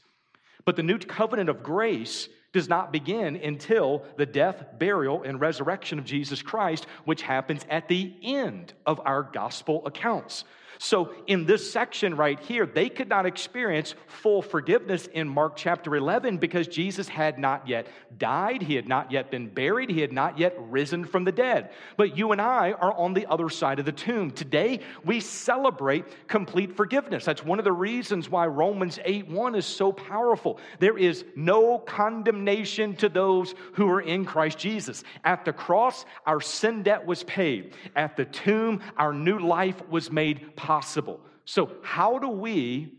But 0.65 0.75
the 0.75 0.84
new 0.84 1.00
covenant 1.00 1.50
of 1.50 1.63
grace 1.63 2.29
does 2.53 2.69
not 2.69 2.91
begin 2.91 3.36
until 3.36 4.03
the 4.15 4.25
death, 4.25 4.63
burial, 4.77 5.24
and 5.24 5.41
resurrection 5.41 6.00
of 6.00 6.05
Jesus 6.05 6.41
Christ, 6.41 6.86
which 7.03 7.24
happens 7.24 7.65
at 7.69 7.88
the 7.88 8.13
end 8.22 8.74
of 8.86 9.01
our 9.03 9.24
gospel 9.24 9.86
accounts. 9.86 10.45
So, 10.83 11.13
in 11.27 11.45
this 11.45 11.71
section 11.71 12.17
right 12.17 12.37
here, 12.37 12.65
they 12.65 12.89
could 12.89 13.07
not 13.07 13.25
experience 13.25 13.95
full 14.05 14.41
forgiveness 14.41 15.07
in 15.07 15.29
Mark 15.29 15.55
chapter 15.55 15.95
11 15.95 16.39
because 16.39 16.67
Jesus 16.67 17.07
had 17.07 17.39
not 17.39 17.69
yet 17.69 17.87
died. 18.17 18.61
He 18.61 18.75
had 18.75 18.85
not 18.85 19.09
yet 19.09 19.31
been 19.31 19.47
buried. 19.47 19.89
He 19.89 20.01
had 20.01 20.11
not 20.11 20.37
yet 20.37 20.53
risen 20.59 21.05
from 21.05 21.23
the 21.23 21.31
dead. 21.31 21.69
But 21.95 22.17
you 22.17 22.33
and 22.33 22.41
I 22.41 22.73
are 22.73 22.91
on 22.91 23.13
the 23.13 23.25
other 23.27 23.47
side 23.47 23.79
of 23.79 23.85
the 23.85 23.93
tomb. 23.93 24.31
Today, 24.31 24.81
we 25.05 25.21
celebrate 25.21 26.27
complete 26.27 26.75
forgiveness. 26.75 27.23
That's 27.23 27.45
one 27.45 27.59
of 27.59 27.65
the 27.65 27.71
reasons 27.71 28.29
why 28.29 28.47
Romans 28.47 28.99
8 29.05 29.29
1 29.29 29.55
is 29.55 29.65
so 29.65 29.93
powerful. 29.93 30.59
There 30.79 30.97
is 30.97 31.23
no 31.37 31.79
condemnation 31.79 32.97
to 32.97 33.07
those 33.07 33.55
who 33.75 33.89
are 33.89 34.01
in 34.01 34.25
Christ 34.25 34.57
Jesus. 34.57 35.05
At 35.23 35.45
the 35.45 35.53
cross, 35.53 36.03
our 36.25 36.41
sin 36.41 36.83
debt 36.83 37.05
was 37.05 37.23
paid. 37.23 37.73
At 37.95 38.17
the 38.17 38.25
tomb, 38.25 38.81
our 38.97 39.13
new 39.13 39.39
life 39.39 39.81
was 39.87 40.11
made 40.11 40.57
possible 40.57 40.72
possible. 40.73 41.19
So, 41.45 41.69
how 41.83 42.17
do 42.17 42.29
we 42.29 42.93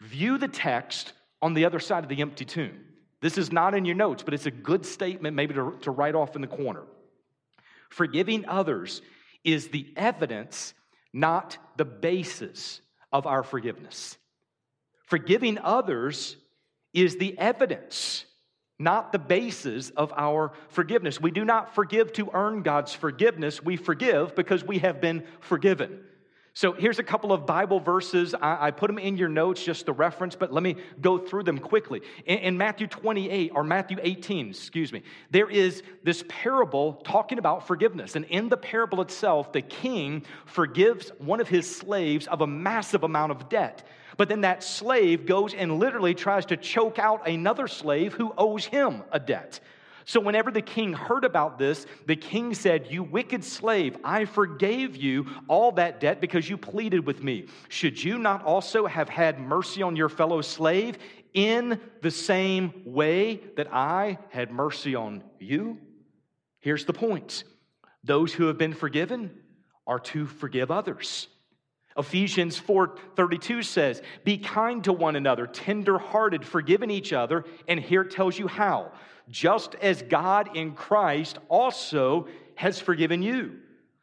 view 0.00 0.38
the 0.38 0.48
text 0.48 1.12
on 1.42 1.52
the 1.52 1.66
other 1.66 1.78
side 1.78 2.02
of 2.02 2.08
the 2.08 2.22
empty 2.22 2.46
tomb? 2.46 2.72
This 3.20 3.36
is 3.36 3.52
not 3.52 3.74
in 3.74 3.84
your 3.84 3.96
notes, 3.96 4.22
but 4.22 4.32
it's 4.32 4.46
a 4.46 4.50
good 4.50 4.86
statement 4.86 5.36
maybe 5.36 5.52
to, 5.52 5.76
to 5.82 5.90
write 5.90 6.14
off 6.14 6.36
in 6.36 6.40
the 6.40 6.48
corner. 6.48 6.84
Forgiving 7.90 8.46
others 8.46 9.02
is 9.44 9.68
the 9.68 9.92
evidence, 9.94 10.72
not 11.12 11.58
the 11.76 11.84
basis 11.84 12.80
of 13.12 13.26
our 13.26 13.42
forgiveness. 13.42 14.16
Forgiving 15.04 15.58
others 15.58 16.36
is 16.94 17.18
the 17.18 17.38
evidence, 17.38 18.24
not 18.78 19.12
the 19.12 19.18
basis 19.18 19.90
of 19.90 20.14
our 20.16 20.52
forgiveness. 20.68 21.20
We 21.20 21.30
do 21.30 21.44
not 21.44 21.74
forgive 21.74 22.10
to 22.14 22.30
earn 22.32 22.62
God's 22.62 22.94
forgiveness. 22.94 23.62
We 23.62 23.76
forgive 23.76 24.34
because 24.34 24.64
we 24.64 24.78
have 24.78 25.02
been 25.02 25.24
forgiven. 25.40 26.04
So 26.58 26.72
here's 26.72 26.98
a 26.98 27.04
couple 27.04 27.32
of 27.32 27.46
Bible 27.46 27.78
verses. 27.78 28.34
I, 28.34 28.66
I, 28.66 28.70
put 28.72 28.88
them 28.88 28.98
in 28.98 29.16
your 29.16 29.28
notes, 29.28 29.62
just 29.62 29.86
the 29.86 29.92
reference, 29.92 30.34
but 30.34 30.52
let 30.52 30.64
me 30.64 30.74
go 31.00 31.16
through 31.16 31.44
them 31.44 31.58
quickly. 31.58 32.02
In, 32.26 32.38
in 32.38 32.58
Matthew 32.58 32.88
28, 32.88 33.52
or 33.54 33.62
Matthew 33.62 33.98
18, 34.02 34.48
excuse 34.48 34.92
me, 34.92 35.04
there 35.30 35.48
is 35.48 35.84
this 36.02 36.24
parable 36.26 36.94
talking 37.04 37.38
about 37.38 37.68
forgiveness. 37.68 38.16
And 38.16 38.24
in 38.24 38.48
the 38.48 38.56
parable 38.56 39.00
itself, 39.02 39.52
the 39.52 39.62
king 39.62 40.24
forgives 40.46 41.12
one 41.18 41.38
of 41.40 41.46
his 41.46 41.72
slaves 41.72 42.26
of 42.26 42.40
a 42.40 42.46
massive 42.48 43.04
amount 43.04 43.30
of 43.30 43.48
debt. 43.48 43.86
But 44.16 44.28
then 44.28 44.40
that 44.40 44.64
slave 44.64 45.26
goes 45.26 45.54
and 45.54 45.78
literally 45.78 46.14
tries 46.14 46.44
to 46.46 46.56
choke 46.56 46.98
out 46.98 47.28
another 47.28 47.68
slave 47.68 48.14
who 48.14 48.34
owes 48.36 48.64
him 48.64 49.04
a 49.12 49.20
debt. 49.20 49.60
So, 50.08 50.20
whenever 50.20 50.50
the 50.50 50.62
king 50.62 50.94
heard 50.94 51.22
about 51.26 51.58
this, 51.58 51.84
the 52.06 52.16
king 52.16 52.54
said, 52.54 52.90
You 52.90 53.02
wicked 53.02 53.44
slave, 53.44 53.94
I 54.02 54.24
forgave 54.24 54.96
you 54.96 55.26
all 55.48 55.70
that 55.72 56.00
debt 56.00 56.18
because 56.18 56.48
you 56.48 56.56
pleaded 56.56 57.04
with 57.04 57.22
me. 57.22 57.44
Should 57.68 58.02
you 58.02 58.16
not 58.16 58.42
also 58.42 58.86
have 58.86 59.10
had 59.10 59.38
mercy 59.38 59.82
on 59.82 59.96
your 59.96 60.08
fellow 60.08 60.40
slave 60.40 60.96
in 61.34 61.78
the 62.00 62.10
same 62.10 62.72
way 62.86 63.42
that 63.56 63.68
I 63.70 64.16
had 64.30 64.50
mercy 64.50 64.94
on 64.94 65.22
you? 65.38 65.76
Here's 66.60 66.86
the 66.86 66.94
point 66.94 67.44
those 68.02 68.32
who 68.32 68.46
have 68.46 68.56
been 68.56 68.72
forgiven 68.72 69.30
are 69.86 70.00
to 70.00 70.24
forgive 70.24 70.70
others. 70.70 71.28
Ephesians 71.98 72.58
4:32 72.58 73.62
says, 73.62 74.02
"Be 74.24 74.38
kind 74.38 74.84
to 74.84 74.92
one 74.92 75.16
another, 75.16 75.46
tender-hearted, 75.46 76.46
forgiving 76.46 76.90
each 76.90 77.12
other." 77.12 77.44
And 77.66 77.80
here 77.80 78.02
it 78.02 78.10
tells 78.10 78.38
you 78.38 78.46
how 78.46 78.92
just 79.28 79.74
as 79.76 80.02
God 80.02 80.56
in 80.56 80.72
Christ 80.72 81.38
also 81.48 82.28
has 82.54 82.80
forgiven 82.80 83.22
you. 83.22 83.60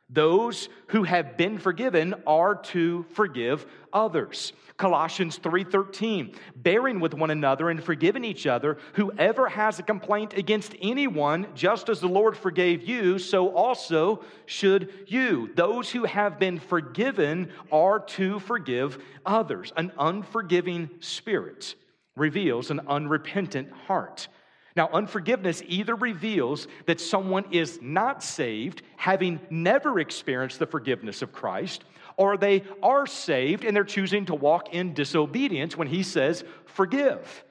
Those 0.10 0.70
who 0.88 1.04
have 1.04 1.36
been 1.36 1.58
forgiven 1.58 2.14
are 2.28 2.56
to 2.56 3.04
forgive 3.14 3.66
others. 3.92 4.54
Colossians 4.78 5.40
3:13, 5.40 6.36
bearing 6.56 7.00
with 7.00 7.14
one 7.14 7.32
another 7.32 7.70
and 7.70 7.84
forgiving 7.84 8.24
each 8.24 8.46
other, 8.46 8.78
whoever 8.94 9.48
has 9.50 9.80
a 9.80 9.84
complaint 9.84 10.38
against 10.38 10.76
anyone, 10.82 11.48
just 11.56 11.90
as 11.90 12.02
the 12.02 12.08
Lord 12.08 12.38
forgave 12.38 12.84
you, 12.84 13.18
so 13.18 13.50
also 13.50 14.24
should 14.46 14.94
you. 15.08 15.50
Those 15.56 15.90
who 15.92 16.04
have 16.04 16.38
been 16.38 16.60
forgiven 16.60 17.52
are 17.72 18.00
to 18.00 18.40
forgive 18.40 19.04
others. 19.26 19.74
An 19.76 19.92
unforgiving 19.98 20.90
spirit 21.00 21.76
reveals 22.16 22.70
an 22.70 22.82
unrepentant 22.88 23.72
heart. 23.88 24.28
Now, 24.76 24.90
unforgiveness 24.92 25.64
either 25.68 25.96
reveals 25.96 26.68
that 26.86 27.00
someone 27.00 27.46
is 27.52 27.80
not 27.82 28.22
saved, 28.22 28.82
having 28.98 29.40
never 29.50 30.00
experienced 30.00 30.60
the 30.60 30.66
forgiveness 30.66 31.22
of 31.22 31.32
Christ, 31.32 31.86
or 32.18 32.36
they 32.36 32.64
are 32.84 33.08
saved 33.08 33.64
and 33.64 33.76
they're 33.76 33.86
choosing 33.86 34.26
to 34.26 34.36
walk 34.36 34.74
in 34.74 34.94
disobedience 34.94 35.78
when 35.78 35.88
he 35.88 36.04
says, 36.04 36.44
forgive. 36.66 37.46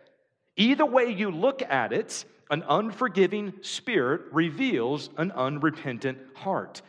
Either 0.56 0.84
way 0.84 1.10
you 1.10 1.30
look 1.30 1.62
at 1.62 1.92
it, 1.92 2.26
an 2.50 2.62
unforgiving 2.68 3.54
spirit 3.62 4.22
reveals 4.30 5.08
an 5.16 5.32
unrepentant 5.32 6.18
heart. 6.34 6.82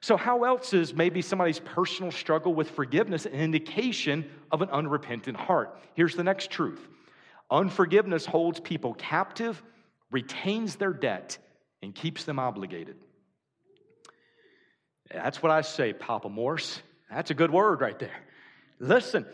So, 0.00 0.16
how 0.16 0.44
else 0.44 0.72
is 0.72 0.94
maybe 0.94 1.22
somebody's 1.22 1.60
personal 1.60 2.10
struggle 2.10 2.54
with 2.54 2.70
forgiveness 2.70 3.24
an 3.24 3.32
indication 3.32 4.28
of 4.50 4.62
an 4.62 4.68
unrepentant 4.70 5.36
heart? 5.36 5.78
Here's 5.94 6.16
the 6.16 6.24
next 6.24 6.50
truth 6.50 6.88
unforgiveness 7.50 8.24
holds 8.24 8.58
people 8.58 8.94
captive 8.94 9.62
retains 10.12 10.76
their 10.76 10.92
debt, 10.92 11.38
and 11.82 11.94
keeps 11.94 12.24
them 12.24 12.38
obligated. 12.38 12.96
That's 15.12 15.42
what 15.42 15.50
I 15.50 15.62
say, 15.62 15.92
Papa 15.92 16.28
Morse. 16.28 16.80
That's 17.10 17.30
a 17.30 17.34
good 17.34 17.50
word 17.50 17.80
right 17.80 17.98
there. 17.98 18.20
Listen, 18.78 19.26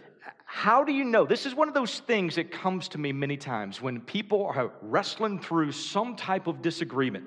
how 0.45 0.83
do 0.83 0.93
you 0.93 1.05
know? 1.05 1.27
This 1.27 1.47
is 1.47 1.55
one 1.55 1.69
of 1.69 1.75
those 1.75 2.01
things 2.01 2.37
that 2.37 2.51
comes 2.51 2.89
to 2.89 2.99
me 2.99 3.13
many 3.13 3.37
times 3.37 3.83
when 3.83 4.01
people 4.01 4.47
are 4.47 4.73
wrestling 4.81 5.41
through 5.41 5.73
some 5.73 6.17
type 6.17 6.47
of 6.47 6.63
disagreement 6.63 7.27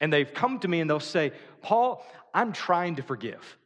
and 0.00 0.12
they've 0.12 0.32
come 0.32 0.58
to 0.60 0.68
me 0.68 0.80
and 0.80 0.88
they'll 0.88 1.00
say, 1.00 1.32
Paul, 1.62 2.06
I'm 2.32 2.52
trying 2.52 2.96
to 2.96 3.02
forgive. 3.02 3.58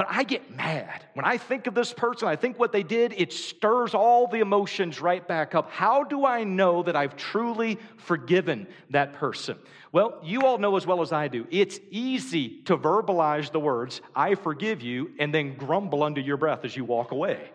But 0.00 0.06
I 0.08 0.22
get 0.22 0.56
mad. 0.56 1.04
When 1.12 1.26
I 1.26 1.36
think 1.36 1.66
of 1.66 1.74
this 1.74 1.92
person, 1.92 2.26
I 2.26 2.34
think 2.34 2.58
what 2.58 2.72
they 2.72 2.82
did, 2.82 3.12
it 3.18 3.34
stirs 3.34 3.92
all 3.92 4.26
the 4.28 4.40
emotions 4.40 4.98
right 4.98 5.28
back 5.28 5.54
up. 5.54 5.70
How 5.70 6.04
do 6.04 6.24
I 6.24 6.42
know 6.42 6.82
that 6.84 6.96
I've 6.96 7.16
truly 7.16 7.78
forgiven 7.98 8.66
that 8.88 9.12
person? 9.12 9.58
Well, 9.92 10.18
you 10.22 10.46
all 10.46 10.56
know 10.56 10.78
as 10.78 10.86
well 10.86 11.02
as 11.02 11.12
I 11.12 11.28
do, 11.28 11.46
it's 11.50 11.78
easy 11.90 12.62
to 12.62 12.78
verbalize 12.78 13.52
the 13.52 13.60
words, 13.60 14.00
I 14.16 14.36
forgive 14.36 14.80
you, 14.80 15.10
and 15.18 15.34
then 15.34 15.54
grumble 15.54 16.02
under 16.02 16.22
your 16.22 16.38
breath 16.38 16.64
as 16.64 16.74
you 16.74 16.86
walk 16.86 17.10
away. 17.10 17.50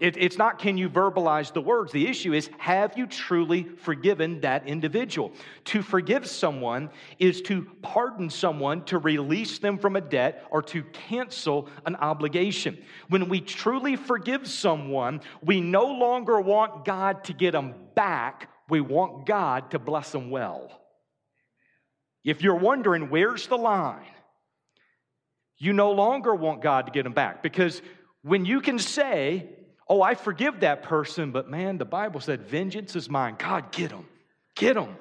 It, 0.00 0.16
it's 0.16 0.38
not 0.38 0.58
can 0.58 0.78
you 0.78 0.88
verbalize 0.88 1.52
the 1.52 1.60
words. 1.60 1.92
The 1.92 2.06
issue 2.06 2.32
is 2.32 2.50
have 2.58 2.96
you 2.96 3.06
truly 3.06 3.64
forgiven 3.64 4.40
that 4.42 4.66
individual? 4.66 5.32
To 5.66 5.82
forgive 5.82 6.26
someone 6.26 6.90
is 7.18 7.42
to 7.42 7.66
pardon 7.82 8.30
someone, 8.30 8.84
to 8.84 8.98
release 8.98 9.58
them 9.58 9.78
from 9.78 9.96
a 9.96 10.00
debt, 10.00 10.46
or 10.50 10.62
to 10.62 10.82
cancel 10.84 11.68
an 11.84 11.96
obligation. 11.96 12.78
When 13.08 13.28
we 13.28 13.40
truly 13.40 13.96
forgive 13.96 14.46
someone, 14.46 15.20
we 15.42 15.60
no 15.60 15.86
longer 15.86 16.40
want 16.40 16.84
God 16.84 17.24
to 17.24 17.32
get 17.32 17.52
them 17.52 17.74
back, 17.94 18.50
we 18.68 18.80
want 18.80 19.26
God 19.26 19.72
to 19.72 19.78
bless 19.78 20.12
them 20.12 20.30
well. 20.30 20.70
If 22.24 22.42
you're 22.42 22.56
wondering 22.56 23.10
where's 23.10 23.46
the 23.46 23.56
line, 23.56 24.04
you 25.56 25.72
no 25.72 25.90
longer 25.90 26.34
want 26.34 26.62
God 26.62 26.86
to 26.86 26.92
get 26.92 27.02
them 27.02 27.14
back 27.14 27.42
because 27.42 27.82
when 28.22 28.44
you 28.44 28.60
can 28.60 28.78
say, 28.78 29.48
Oh, 29.88 30.02
I 30.02 30.14
forgive 30.14 30.60
that 30.60 30.82
person, 30.82 31.32
but 31.32 31.48
man, 31.48 31.78
the 31.78 31.84
Bible 31.84 32.20
said, 32.20 32.42
Vengeance 32.42 32.94
is 32.94 33.08
mine. 33.08 33.36
God, 33.38 33.72
get 33.72 33.90
them. 33.90 34.06
Get 34.54 34.74
them. 34.74 34.96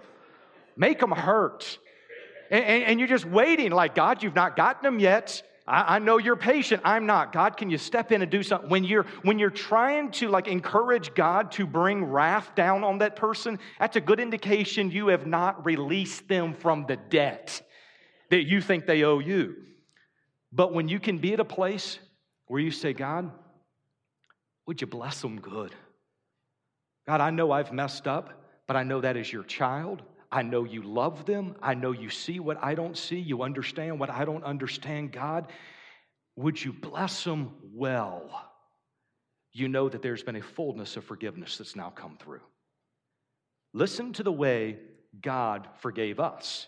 Make 0.77 1.00
them 1.00 1.12
hurt. 1.12 1.77
And, 2.50 2.63
and, 2.63 2.84
and, 2.84 3.00
you're 3.00 3.10
just 3.10 3.25
waiting, 3.25 3.72
like, 3.72 3.96
God, 3.96 4.24
you've 4.24 4.36
not 4.36 4.56
gotten 4.56 4.84
them 4.84 5.00
yet. 5.00 5.41
I, 5.67 5.96
I 5.96 6.00
know 6.00 6.17
you're 6.17 6.38
patient. 6.38 6.82
I'm 6.86 7.06
not. 7.06 7.34
God, 7.34 7.58
can 7.58 7.70
you 7.70 7.77
step 7.77 8.13
in 8.13 8.22
and 8.22 8.32
do 8.32 8.41
something? 8.41 8.70
When 8.70 8.86
you're 8.86 9.06
when 9.24 9.38
you're 9.38 9.50
trying 9.50 10.12
to 10.12 10.29
like 10.29 10.48
encourage 10.48 11.13
God 11.13 11.51
to 11.53 11.65
bring 11.65 12.06
wrath 12.06 12.56
down 12.56 12.86
on 12.86 13.00
that 13.00 13.17
person, 13.17 13.60
that's 13.79 13.98
a 13.98 14.01
good 14.01 14.22
indication 14.22 14.91
you 14.91 15.10
have 15.10 15.27
not 15.27 15.65
released 15.65 16.29
them 16.29 16.53
from 16.53 16.86
the 16.88 16.96
debt 16.96 17.62
that 18.29 18.46
you 18.46 18.62
think 18.62 18.86
they 18.86 19.03
owe 19.03 19.20
you. 19.20 19.56
But 20.53 20.74
when 20.74 20.88
you 20.88 21.00
can 21.00 21.17
be 21.17 21.34
at 21.34 21.39
a 21.41 21.46
place 21.46 22.00
where 22.48 22.62
you 22.62 22.72
say, 22.72 22.94
God, 22.94 23.32
would 24.67 24.81
you 24.81 24.88
bless 24.88 25.21
them 25.21 25.39
good? 25.39 25.74
God, 27.07 27.21
I 27.21 27.29
know 27.31 27.51
I've 27.51 27.71
messed 27.71 28.07
up, 28.07 28.43
but 28.67 28.75
I 28.75 28.83
know 28.83 29.01
that 29.01 29.17
is 29.17 29.31
your 29.31 29.43
child. 29.43 30.03
I 30.31 30.41
know 30.41 30.65
you 30.65 30.83
love 30.83 31.25
them. 31.25 31.55
I 31.62 31.74
know 31.74 31.93
you 31.93 32.09
see 32.09 32.39
what 32.39 32.62
I 32.62 32.75
don't 32.75 32.97
see. 32.97 33.17
You 33.17 33.43
understand 33.43 34.00
what 34.00 34.09
I 34.09 34.25
don't 34.25 34.43
understand. 34.43 35.13
God, 35.13 35.47
would 36.36 36.63
you 36.63 36.74
bless 36.74 37.24
them 37.24 37.53
well? 37.74 38.29
You 39.53 39.69
know 39.69 39.88
that 39.89 40.01
there's 40.01 40.21
been 40.21 40.36
a 40.36 40.41
fullness 40.41 40.97
of 40.97 41.05
forgiveness 41.05 41.57
that's 41.57 41.75
now 41.75 41.89
come 41.89 42.17
through. 42.21 42.41
Listen 43.74 44.13
to 44.13 44.24
the 44.24 44.31
way 44.31 44.77
God 45.21 45.67
forgave 45.79 46.19
us. 46.19 46.67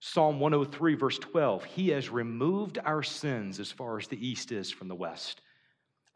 Psalm 0.00 0.40
103, 0.40 0.94
verse 0.94 1.18
12 1.18 1.64
He 1.64 1.88
has 1.90 2.08
removed 2.08 2.78
our 2.84 3.02
sins 3.02 3.60
as 3.60 3.70
far 3.70 3.98
as 3.98 4.06
the 4.06 4.26
east 4.26 4.52
is 4.52 4.70
from 4.70 4.88
the 4.88 4.94
west. 4.94 5.41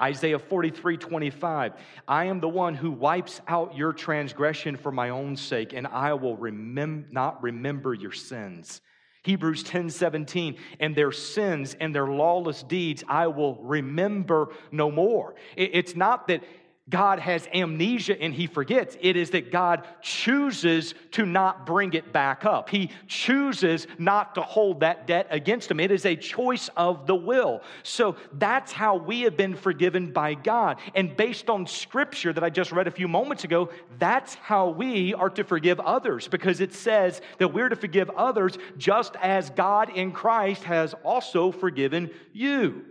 Isaiah 0.01 0.39
43, 0.39 0.99
25, 0.99 1.73
I 2.07 2.25
am 2.27 2.41
the 2.41 2.49
one 2.49 2.75
who 2.75 2.91
wipes 2.91 3.41
out 3.49 3.77
your 3.77 3.93
transgression 3.93 4.77
for 4.77 4.93
my 4.93 5.09
own 5.09 5.37
sake, 5.37 5.73
and 5.73 5.87
I 5.87 6.13
will 6.15 6.37
remem- 6.37 7.11
not 7.11 7.43
remember 7.43 7.95
your 7.95 8.13
sins. 8.13 8.83
Hebrews 9.23 9.65
10, 9.65 9.91
17, 9.91 10.57
and 10.79 10.95
their 10.95 11.11
sins 11.13 11.75
and 11.81 11.95
their 11.95 12.07
lawless 12.07 12.63
deeds 12.63 13.03
I 13.09 13.27
will 13.27 13.57
remember 13.57 14.51
no 14.71 14.91
more. 14.91 15.35
It's 15.57 15.97
not 15.97 16.29
that 16.29 16.45
God 16.89 17.19
has 17.19 17.49
amnesia 17.53 18.21
and 18.21 18.33
he 18.33 18.47
forgets. 18.47 18.97
It 19.01 19.17
is 19.17 19.31
that 19.31 19.51
God 19.51 19.85
chooses 20.03 20.95
to 21.13 21.27
not 21.27 21.67
bring 21.67 21.95
it 21.95 22.13
back 22.13 22.45
up. 22.45 22.71
He 22.71 22.91
chooses 23.09 23.89
not 23.99 24.37
to 24.37 24.43
hold 24.43 24.81
that 24.81 25.05
debt 25.09 25.27
against 25.31 25.69
him. 25.69 25.81
It 25.81 25.91
is 25.91 26.07
a 26.07 26.15
choice 26.15 26.71
of 26.77 27.09
the 27.09 27.15
will. 27.17 27.63
So 27.83 28.15
that's 28.35 28.71
how 28.71 28.99
we 28.99 29.23
have 29.23 29.37
been 29.37 29.57
forgiven 29.57 30.13
by 30.13 30.35
God. 30.35 30.79
And 30.95 31.17
based 31.17 31.51
on 31.51 31.67
scripture 31.67 32.33
that 32.33 32.45
I 32.45 32.51
just 32.51 32.71
read 32.71 32.87
a 32.87 32.93
few 32.93 33.09
moments 33.09 33.43
ago, 33.43 33.71
that's 33.99 34.37
how 34.37 34.69
we 34.69 35.13
are 35.13 35.31
to 35.31 35.43
forgive 35.43 35.81
others 35.81 36.29
because 36.29 36.61
it 36.61 36.73
says 36.73 37.21
that 37.39 37.49
we're 37.49 37.69
to 37.69 37.77
forgive 37.77 38.11
others 38.11 38.59
just 38.79 39.17
as 39.21 39.51
God 39.51 39.91
in 39.91 40.13
Christ 40.13 40.63
has 40.63 40.95
also 41.03 41.51
forgiven 41.51 42.11
you. 42.33 42.85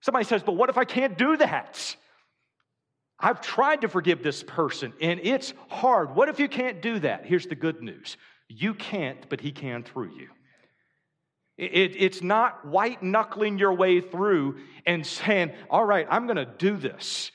Somebody 0.00 0.24
says, 0.24 0.42
but 0.42 0.52
what 0.52 0.68
if 0.68 0.78
I 0.78 0.84
can't 0.84 1.16
do 1.16 1.36
that? 1.36 1.96
I've 3.18 3.40
tried 3.40 3.80
to 3.80 3.88
forgive 3.88 4.22
this 4.22 4.42
person 4.42 4.92
and 5.00 5.20
it's 5.22 5.54
hard. 5.68 6.14
What 6.14 6.28
if 6.28 6.38
you 6.38 6.48
can't 6.48 6.82
do 6.82 6.98
that? 7.00 7.24
Here's 7.26 7.46
the 7.46 7.54
good 7.54 7.82
news 7.82 8.16
you 8.48 8.74
can't, 8.74 9.28
but 9.28 9.40
He 9.40 9.50
can 9.50 9.82
through 9.82 10.16
you. 10.16 10.28
It, 11.58 11.96
it's 11.96 12.22
not 12.22 12.66
white 12.66 13.02
knuckling 13.02 13.58
your 13.58 13.72
way 13.72 14.00
through 14.00 14.58
and 14.84 15.06
saying, 15.06 15.52
All 15.70 15.84
right, 15.84 16.06
I'm 16.10 16.26
going 16.26 16.36
to 16.36 16.44
do 16.44 16.76
this 16.76 17.32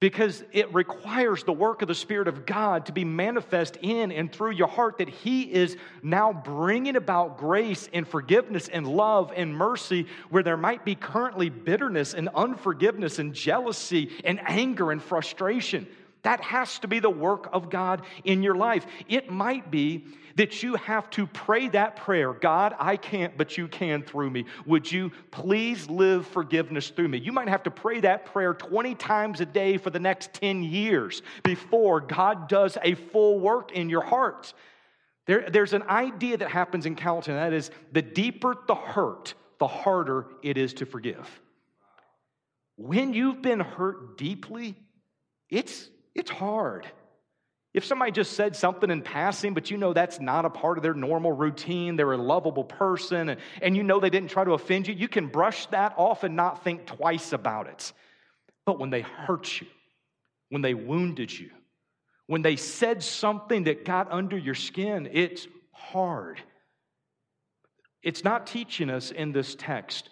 because 0.00 0.44
it 0.52 0.72
requires 0.72 1.42
the 1.42 1.52
work 1.52 1.82
of 1.82 1.88
the 1.88 1.94
Spirit 1.94 2.28
of 2.28 2.46
God 2.46 2.86
to 2.86 2.92
be 2.92 3.04
manifest 3.04 3.78
in 3.82 4.12
and 4.12 4.30
through 4.30 4.52
your 4.52 4.68
heart 4.68 4.98
that 4.98 5.08
He 5.08 5.42
is 5.42 5.76
now 6.02 6.32
bringing 6.32 6.94
about 6.94 7.36
grace 7.36 7.88
and 7.92 8.06
forgiveness 8.06 8.68
and 8.68 8.86
love 8.86 9.32
and 9.34 9.52
mercy 9.52 10.06
where 10.30 10.44
there 10.44 10.56
might 10.56 10.84
be 10.84 10.94
currently 10.94 11.50
bitterness 11.50 12.14
and 12.14 12.28
unforgiveness 12.34 13.18
and 13.18 13.34
jealousy 13.34 14.10
and 14.24 14.40
anger 14.46 14.92
and 14.92 15.02
frustration. 15.02 15.86
That 16.28 16.42
has 16.42 16.78
to 16.80 16.88
be 16.88 16.98
the 17.00 17.08
work 17.08 17.48
of 17.54 17.70
God 17.70 18.02
in 18.22 18.42
your 18.42 18.54
life. 18.54 18.86
It 19.08 19.30
might 19.30 19.70
be 19.70 20.04
that 20.36 20.62
you 20.62 20.74
have 20.74 21.08
to 21.12 21.26
pray 21.26 21.68
that 21.68 21.96
prayer 21.96 22.34
God, 22.34 22.74
I 22.78 22.98
can't, 22.98 23.38
but 23.38 23.56
you 23.56 23.66
can 23.66 24.02
through 24.02 24.28
me. 24.28 24.44
Would 24.66 24.92
you 24.92 25.10
please 25.30 25.88
live 25.88 26.26
forgiveness 26.26 26.90
through 26.90 27.08
me? 27.08 27.16
You 27.16 27.32
might 27.32 27.48
have 27.48 27.62
to 27.62 27.70
pray 27.70 28.00
that 28.00 28.26
prayer 28.26 28.52
20 28.52 28.94
times 28.96 29.40
a 29.40 29.46
day 29.46 29.78
for 29.78 29.88
the 29.88 30.00
next 30.00 30.34
10 30.34 30.64
years 30.64 31.22
before 31.44 32.02
God 32.02 32.46
does 32.46 32.76
a 32.82 32.92
full 32.92 33.40
work 33.40 33.72
in 33.72 33.88
your 33.88 34.02
heart. 34.02 34.52
There, 35.24 35.48
there's 35.48 35.72
an 35.72 35.84
idea 35.84 36.36
that 36.36 36.50
happens 36.50 36.84
in 36.84 36.94
Calton, 36.94 37.36
that 37.36 37.54
is 37.54 37.70
the 37.92 38.02
deeper 38.02 38.54
the 38.66 38.74
hurt, 38.74 39.32
the 39.58 39.66
harder 39.66 40.26
it 40.42 40.58
is 40.58 40.74
to 40.74 40.84
forgive. 40.84 41.26
When 42.76 43.14
you've 43.14 43.40
been 43.40 43.60
hurt 43.60 44.18
deeply, 44.18 44.76
it's 45.48 45.88
it's 46.18 46.30
hard. 46.30 46.86
If 47.74 47.84
somebody 47.84 48.10
just 48.10 48.32
said 48.32 48.56
something 48.56 48.90
in 48.90 49.02
passing, 49.02 49.54
but 49.54 49.70
you 49.70 49.76
know 49.76 49.92
that's 49.92 50.20
not 50.20 50.44
a 50.44 50.50
part 50.50 50.78
of 50.78 50.82
their 50.82 50.94
normal 50.94 51.32
routine, 51.32 51.96
they're 51.96 52.12
a 52.12 52.16
lovable 52.16 52.64
person, 52.64 53.28
and, 53.28 53.40
and 53.60 53.76
you 53.76 53.82
know 53.82 54.00
they 54.00 54.10
didn't 54.10 54.30
try 54.30 54.42
to 54.42 54.52
offend 54.52 54.88
you, 54.88 54.94
you 54.94 55.06
can 55.08 55.28
brush 55.28 55.66
that 55.66 55.94
off 55.96 56.24
and 56.24 56.34
not 56.34 56.64
think 56.64 56.86
twice 56.86 57.32
about 57.32 57.68
it. 57.68 57.92
But 58.64 58.78
when 58.78 58.90
they 58.90 59.02
hurt 59.02 59.60
you, 59.60 59.66
when 60.48 60.62
they 60.62 60.74
wounded 60.74 61.36
you, 61.36 61.50
when 62.26 62.42
they 62.42 62.56
said 62.56 63.02
something 63.02 63.64
that 63.64 63.84
got 63.84 64.10
under 64.10 64.36
your 64.36 64.54
skin, 64.54 65.08
it's 65.12 65.46
hard. 65.72 66.40
It's 68.02 68.24
not 68.24 68.46
teaching 68.46 68.90
us 68.90 69.10
in 69.10 69.32
this 69.32 69.54
text 69.54 70.08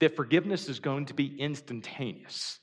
that 0.00 0.16
forgiveness 0.16 0.68
is 0.68 0.80
going 0.80 1.06
to 1.06 1.14
be 1.14 1.38
instantaneous. 1.38 2.60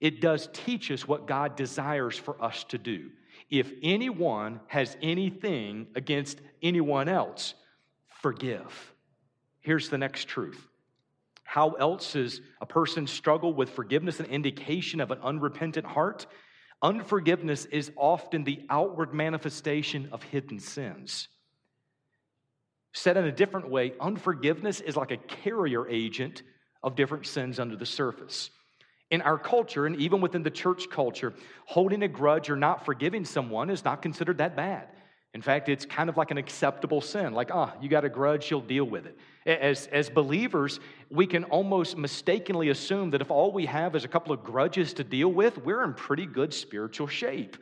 It 0.00 0.20
does 0.20 0.48
teach 0.52 0.90
us 0.90 1.08
what 1.08 1.26
God 1.26 1.56
desires 1.56 2.16
for 2.16 2.42
us 2.42 2.64
to 2.64 2.78
do. 2.78 3.10
If 3.50 3.72
anyone 3.82 4.60
has 4.66 4.96
anything 5.00 5.86
against 5.94 6.40
anyone 6.62 7.08
else, 7.08 7.54
forgive. 8.20 8.92
Here's 9.60 9.88
the 9.88 9.98
next 9.98 10.28
truth. 10.28 10.68
How 11.44 11.70
else 11.72 12.16
is 12.16 12.40
a 12.60 12.66
person 12.66 13.06
struggle 13.06 13.54
with 13.54 13.70
forgiveness 13.70 14.20
an 14.20 14.26
indication 14.26 15.00
of 15.00 15.10
an 15.10 15.18
unrepentant 15.22 15.86
heart? 15.86 16.26
Unforgiveness 16.82 17.64
is 17.66 17.90
often 17.96 18.44
the 18.44 18.66
outward 18.68 19.14
manifestation 19.14 20.08
of 20.12 20.22
hidden 20.22 20.58
sins. 20.58 21.28
Said 22.92 23.16
in 23.16 23.24
a 23.24 23.32
different 23.32 23.70
way, 23.70 23.94
unforgiveness 24.00 24.80
is 24.80 24.96
like 24.96 25.10
a 25.10 25.16
carrier 25.16 25.88
agent 25.88 26.42
of 26.82 26.96
different 26.96 27.26
sins 27.26 27.58
under 27.58 27.76
the 27.76 27.86
surface. 27.86 28.50
In 29.10 29.22
our 29.22 29.38
culture, 29.38 29.86
and 29.86 29.96
even 29.96 30.20
within 30.20 30.42
the 30.42 30.50
church 30.50 30.90
culture, 30.90 31.32
holding 31.64 32.02
a 32.02 32.08
grudge 32.08 32.50
or 32.50 32.56
not 32.56 32.84
forgiving 32.84 33.24
someone 33.24 33.70
is 33.70 33.84
not 33.84 34.02
considered 34.02 34.38
that 34.38 34.56
bad. 34.56 34.88
In 35.32 35.42
fact, 35.42 35.68
it's 35.68 35.84
kind 35.84 36.08
of 36.08 36.16
like 36.16 36.30
an 36.30 36.38
acceptable 36.38 37.00
sin. 37.00 37.34
Like, 37.34 37.50
ah, 37.52 37.72
oh, 37.74 37.82
you 37.82 37.88
got 37.88 38.04
a 38.04 38.08
grudge, 38.08 38.50
you'll 38.50 38.62
deal 38.62 38.86
with 38.86 39.06
it. 39.06 39.18
As, 39.44 39.86
as 39.88 40.08
believers, 40.08 40.80
we 41.10 41.26
can 41.26 41.44
almost 41.44 41.96
mistakenly 41.96 42.70
assume 42.70 43.10
that 43.10 43.20
if 43.20 43.30
all 43.30 43.52
we 43.52 43.66
have 43.66 43.94
is 43.94 44.04
a 44.04 44.08
couple 44.08 44.32
of 44.32 44.42
grudges 44.42 44.94
to 44.94 45.04
deal 45.04 45.28
with, 45.28 45.58
we're 45.58 45.84
in 45.84 45.92
pretty 45.92 46.26
good 46.26 46.54
spiritual 46.54 47.06
shape. 47.06 47.58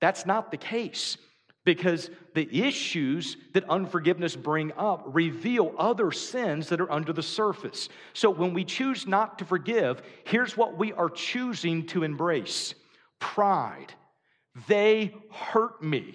That's 0.00 0.26
not 0.26 0.50
the 0.50 0.56
case 0.56 1.16
because 1.64 2.10
the 2.34 2.48
issues 2.62 3.36
that 3.54 3.68
unforgiveness 3.70 4.36
bring 4.36 4.72
up 4.76 5.02
reveal 5.06 5.74
other 5.78 6.12
sins 6.12 6.68
that 6.68 6.80
are 6.80 6.92
under 6.92 7.12
the 7.12 7.22
surface. 7.22 7.88
So 8.12 8.30
when 8.30 8.52
we 8.52 8.64
choose 8.64 9.06
not 9.06 9.38
to 9.38 9.44
forgive 9.44 10.02
here's 10.24 10.56
what 10.56 10.76
we 10.76 10.92
are 10.92 11.08
choosing 11.08 11.86
to 11.86 12.02
embrace. 12.02 12.74
Pride. 13.18 13.92
They 14.68 15.14
hurt 15.30 15.82
me. 15.82 16.14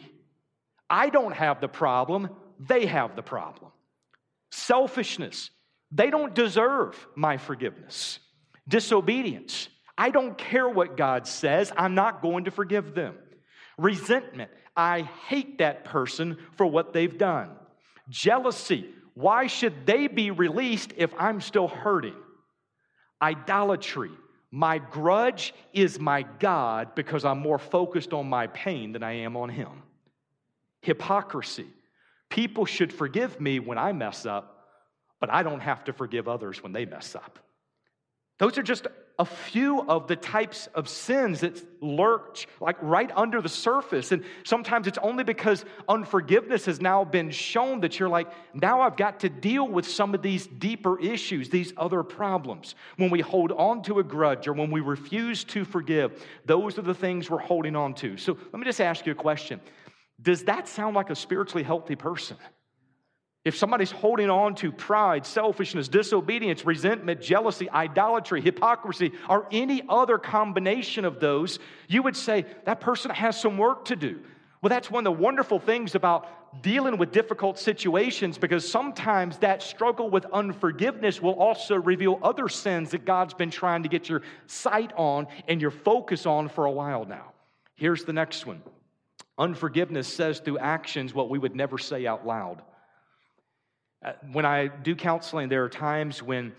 I 0.89 1.09
don't 1.09 1.33
have 1.33 1.61
the 1.61 1.67
problem. 1.67 2.29
They 2.59 2.85
have 2.85 3.15
the 3.15 3.23
problem. 3.23 3.71
Selfishness. 4.51 5.49
They 5.91 6.11
don't 6.11 6.35
deserve 6.35 7.07
my 7.15 7.37
forgiveness. 7.37 8.19
Disobedience. 8.67 9.69
I 9.97 10.11
don't 10.11 10.37
care 10.37 10.69
what 10.69 10.95
god 10.95 11.27
says. 11.27 11.71
I'm 11.75 11.95
not 11.95 12.21
going 12.21 12.45
to 12.45 12.51
forgive 12.51 12.93
them 12.93 13.15
resentment 13.79 14.51
I 14.79 15.01
hate 15.27 15.57
that 15.57 15.83
person 15.83 16.37
for 16.55 16.65
what 16.65 16.93
they've 16.93 17.17
done. 17.17 17.49
Jealousy, 18.07 18.85
why 19.13 19.47
should 19.47 19.85
they 19.85 20.07
be 20.07 20.31
released 20.31 20.93
if 20.95 21.13
I'm 21.17 21.41
still 21.41 21.67
hurting? 21.67 22.15
Idolatry, 23.21 24.11
my 24.51 24.77
grudge 24.77 25.53
is 25.73 25.99
my 25.99 26.23
God 26.39 26.95
because 26.95 27.25
I'm 27.25 27.39
more 27.39 27.59
focused 27.59 28.13
on 28.13 28.29
my 28.29 28.47
pain 28.47 28.93
than 28.93 29.03
I 29.03 29.11
am 29.11 29.35
on 29.35 29.49
Him. 29.49 29.83
Hypocrisy, 30.81 31.67
people 32.29 32.65
should 32.65 32.93
forgive 32.93 33.41
me 33.41 33.59
when 33.59 33.77
I 33.77 33.91
mess 33.91 34.25
up, 34.25 34.69
but 35.19 35.29
I 35.29 35.43
don't 35.43 35.59
have 35.59 35.83
to 35.83 35.93
forgive 35.93 36.29
others 36.29 36.63
when 36.63 36.71
they 36.71 36.85
mess 36.85 37.15
up. 37.15 37.37
Those 38.37 38.57
are 38.57 38.63
just 38.63 38.87
a 39.19 39.25
few 39.25 39.81
of 39.81 40.07
the 40.07 40.15
types 40.15 40.67
of 40.73 40.87
sins 40.87 41.41
that 41.41 41.61
lurk 41.81 42.37
like 42.61 42.77
right 42.81 43.11
under 43.15 43.41
the 43.41 43.49
surface. 43.49 44.13
And 44.13 44.23
sometimes 44.45 44.87
it's 44.87 44.97
only 44.99 45.25
because 45.25 45.65
unforgiveness 45.89 46.65
has 46.65 46.79
now 46.79 47.03
been 47.03 47.29
shown 47.29 47.81
that 47.81 47.99
you're 47.99 48.07
like, 48.09 48.31
now 48.53 48.79
I've 48.79 48.95
got 48.95 49.19
to 49.19 49.29
deal 49.29 49.67
with 49.67 49.85
some 49.85 50.15
of 50.15 50.21
these 50.21 50.47
deeper 50.47 50.97
issues, 50.99 51.49
these 51.49 51.73
other 51.75 52.01
problems. 52.01 52.75
When 52.95 53.09
we 53.09 53.19
hold 53.19 53.51
on 53.51 53.83
to 53.83 53.99
a 53.99 54.03
grudge 54.03 54.47
or 54.47 54.53
when 54.53 54.71
we 54.71 54.79
refuse 54.79 55.43
to 55.45 55.65
forgive, 55.65 56.25
those 56.45 56.79
are 56.79 56.83
the 56.83 56.93
things 56.93 57.29
we're 57.29 57.39
holding 57.39 57.75
on 57.75 57.93
to. 57.95 58.15
So 58.15 58.37
let 58.53 58.59
me 58.59 58.65
just 58.65 58.79
ask 58.79 59.05
you 59.05 59.11
a 59.11 59.15
question 59.15 59.59
Does 60.21 60.45
that 60.45 60.69
sound 60.69 60.95
like 60.95 61.09
a 61.09 61.15
spiritually 61.15 61.63
healthy 61.63 61.97
person? 61.97 62.37
If 63.49 63.57
somebody's 63.57 63.89
holding 63.89 64.29
on 64.29 64.53
to 64.57 64.71
pride, 64.71 65.25
selfishness, 65.25 65.87
disobedience, 65.87 66.67
resentment, 66.67 67.19
jealousy, 67.19 67.67
idolatry, 67.67 68.41
hypocrisy, 68.41 69.11
or 69.27 69.47
any 69.51 69.81
other 69.89 70.19
combination 70.19 71.03
of 71.03 71.19
those, 71.19 71.57
you 71.87 72.03
would 72.03 72.15
say 72.15 72.45
that 72.65 72.79
person 72.79 73.09
has 73.09 73.41
some 73.41 73.57
work 73.57 73.85
to 73.85 73.95
do. 73.95 74.19
Well, 74.61 74.69
that's 74.69 74.91
one 74.91 75.07
of 75.07 75.15
the 75.15 75.19
wonderful 75.19 75.59
things 75.59 75.95
about 75.95 76.61
dealing 76.61 76.99
with 76.99 77.11
difficult 77.11 77.57
situations 77.57 78.37
because 78.37 78.69
sometimes 78.69 79.39
that 79.39 79.63
struggle 79.63 80.11
with 80.11 80.27
unforgiveness 80.31 81.19
will 81.19 81.33
also 81.33 81.73
reveal 81.75 82.19
other 82.21 82.49
sins 82.49 82.91
that 82.91 83.03
God's 83.03 83.33
been 83.33 83.49
trying 83.49 83.81
to 83.81 83.89
get 83.89 84.07
your 84.07 84.21
sight 84.45 84.93
on 84.95 85.25
and 85.47 85.59
your 85.59 85.71
focus 85.71 86.27
on 86.27 86.49
for 86.49 86.65
a 86.65 86.71
while 86.71 87.03
now. 87.03 87.31
Here's 87.73 88.03
the 88.03 88.13
next 88.13 88.45
one 88.45 88.61
Unforgiveness 89.39 90.07
says 90.07 90.37
through 90.37 90.59
actions 90.59 91.15
what 91.15 91.31
we 91.31 91.39
would 91.39 91.55
never 91.55 91.79
say 91.79 92.05
out 92.05 92.27
loud. 92.27 92.61
Uh, 94.03 94.13
when 94.31 94.45
I 94.45 94.67
do 94.67 94.95
counseling, 94.95 95.49
there 95.49 95.63
are 95.63 95.69
times 95.69 96.23
when 96.23 96.53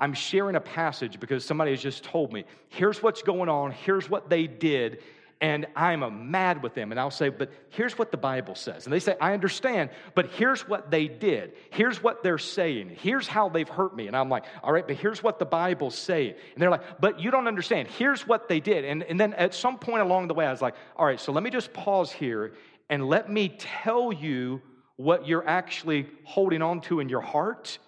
I'm 0.00 0.14
sharing 0.14 0.56
a 0.56 0.60
passage 0.60 1.20
because 1.20 1.44
somebody 1.44 1.70
has 1.72 1.82
just 1.82 2.04
told 2.04 2.32
me, 2.32 2.44
here's 2.68 3.02
what's 3.02 3.22
going 3.22 3.48
on, 3.48 3.72
here's 3.72 4.08
what 4.08 4.28
they 4.28 4.46
did, 4.46 4.98
and 5.40 5.66
I'm 5.76 6.30
mad 6.30 6.62
with 6.62 6.74
them. 6.74 6.90
And 6.90 6.98
I'll 6.98 7.12
say, 7.12 7.28
but 7.28 7.52
here's 7.70 7.96
what 7.96 8.10
the 8.10 8.16
Bible 8.16 8.56
says. 8.56 8.86
And 8.86 8.92
they 8.92 8.98
say, 8.98 9.16
I 9.20 9.34
understand, 9.34 9.90
but 10.16 10.26
here's 10.26 10.68
what 10.68 10.90
they 10.90 11.06
did. 11.06 11.52
Here's 11.70 12.02
what 12.02 12.24
they're 12.24 12.38
saying. 12.38 12.96
Here's 13.00 13.28
how 13.28 13.48
they've 13.48 13.68
hurt 13.68 13.94
me. 13.94 14.08
And 14.08 14.16
I'm 14.16 14.28
like, 14.28 14.44
all 14.64 14.72
right, 14.72 14.86
but 14.86 14.96
here's 14.96 15.22
what 15.22 15.38
the 15.38 15.44
Bible's 15.44 15.96
saying. 15.96 16.34
And 16.54 16.62
they're 16.62 16.70
like, 16.70 17.00
but 17.00 17.20
you 17.20 17.30
don't 17.30 17.46
understand. 17.46 17.86
Here's 17.86 18.26
what 18.26 18.48
they 18.48 18.58
did. 18.58 18.84
And, 18.84 19.04
and 19.04 19.18
then 19.18 19.32
at 19.34 19.54
some 19.54 19.78
point 19.78 20.02
along 20.02 20.26
the 20.26 20.34
way, 20.34 20.44
I 20.44 20.50
was 20.50 20.62
like, 20.62 20.74
all 20.96 21.06
right, 21.06 21.20
so 21.20 21.30
let 21.30 21.44
me 21.44 21.50
just 21.50 21.72
pause 21.72 22.10
here 22.10 22.54
and 22.90 23.06
let 23.06 23.30
me 23.30 23.48
tell 23.58 24.12
you 24.12 24.60
what 24.98 25.28
you're 25.28 25.46
actually 25.46 26.08
holding 26.24 26.60
on 26.60 26.80
to 26.82 26.98
in 26.98 27.08
your 27.08 27.20
heart 27.20 27.78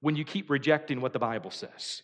when 0.00 0.16
you 0.16 0.24
keep 0.24 0.48
rejecting 0.50 1.00
what 1.00 1.12
the 1.12 1.18
Bible 1.18 1.50
says. 1.50 2.02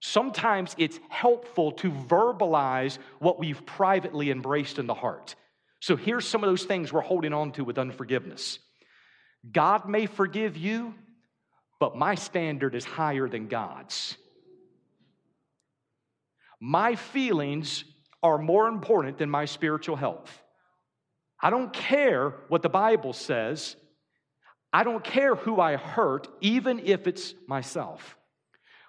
Sometimes 0.00 0.74
it's 0.78 0.98
helpful 1.08 1.72
to 1.72 1.90
verbalize 1.90 2.98
what 3.18 3.38
we've 3.38 3.64
privately 3.66 4.30
embraced 4.30 4.78
in 4.78 4.86
the 4.86 4.94
heart. 4.94 5.34
So 5.80 5.96
here's 5.96 6.26
some 6.26 6.44
of 6.44 6.50
those 6.50 6.64
things 6.64 6.92
we're 6.92 7.00
holding 7.00 7.32
on 7.32 7.52
to 7.52 7.64
with 7.64 7.76
unforgiveness. 7.76 8.60
God 9.50 9.88
may 9.88 10.06
forgive 10.06 10.56
you, 10.56 10.94
but 11.80 11.96
my 11.96 12.14
standard 12.14 12.76
is 12.76 12.84
higher 12.84 13.28
than 13.28 13.48
God's. 13.48 14.16
My 16.60 16.94
feelings 16.94 17.82
are 18.22 18.38
more 18.38 18.68
important 18.68 19.18
than 19.18 19.28
my 19.28 19.46
spiritual 19.46 19.96
health. 19.96 20.41
I 21.42 21.50
don't 21.50 21.72
care 21.72 22.34
what 22.48 22.62
the 22.62 22.68
Bible 22.68 23.12
says. 23.12 23.74
I 24.72 24.84
don't 24.84 25.02
care 25.02 25.34
who 25.34 25.60
I 25.60 25.76
hurt, 25.76 26.28
even 26.40 26.78
if 26.78 27.06
it's 27.06 27.34
myself. 27.48 28.16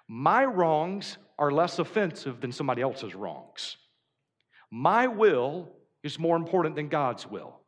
My 0.08 0.44
wrongs 0.44 1.18
are 1.38 1.50
less 1.50 1.78
offensive 1.78 2.40
than 2.40 2.52
somebody 2.52 2.80
else's 2.80 3.14
wrongs. 3.14 3.76
My 4.70 5.08
will 5.08 5.72
is 6.02 6.18
more 6.18 6.36
important 6.36 6.76
than 6.76 6.88
God's 6.88 7.26
will. 7.26 7.60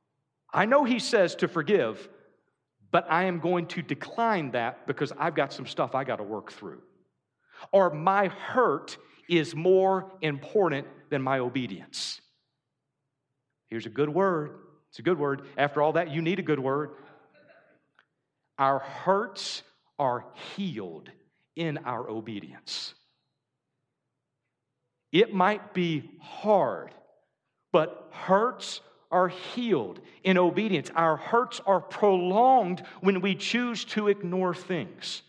I 0.53 0.67
know 0.67 0.85
He 0.85 0.99
says 1.01 1.35
to 1.37 1.49
forgive, 1.49 2.09
but 2.93 3.07
I 3.11 3.25
am 3.25 3.41
going 3.41 3.67
to 3.69 3.83
decline 3.83 4.53
that 4.53 4.87
because 4.87 5.13
I've 5.19 5.35
got 5.35 5.53
some 5.53 5.67
stuff 5.67 5.95
I 5.95 6.05
got 6.05 6.17
to 6.17 6.23
work 6.23 6.53
through. 6.53 6.83
Or 7.73 7.91
my 7.91 8.29
hurt 8.29 8.97
is 9.29 9.55
more 9.55 10.13
important 10.21 10.87
than 11.11 11.23
my 11.23 11.41
obedience. 11.41 12.21
Here's 13.69 13.87
a 13.87 13.91
good 13.91 14.09
word 14.09 14.59
it's 14.97 15.01
a 15.01 15.03
good 15.03 15.19
word. 15.19 15.43
After 15.59 15.83
all 15.83 15.93
that, 15.93 16.11
you 16.11 16.23
need 16.23 16.39
a 16.39 16.43
good 16.43 16.59
word. 16.59 16.93
Our 18.57 18.79
hurts 18.79 19.63
are 19.99 20.25
healed 20.57 21.11
in 21.55 21.77
our 21.85 22.09
obedience. 22.09 22.95
It 25.13 25.35
might 25.35 25.75
be 25.75 26.11
hard, 26.19 26.95
but 27.73 28.09
hurts 28.11 28.81
are 29.11 29.29
healed 29.29 30.01
in 30.25 30.39
obedience. 30.39 30.91
Our 30.97 31.19
hurts 31.19 31.61
are 31.67 31.83
prolonged 31.83 32.83
when 33.03 33.21
we 33.21 33.35
choose 33.35 33.85
to 33.97 34.09
ignore 34.09 34.55
things. 34.55 35.21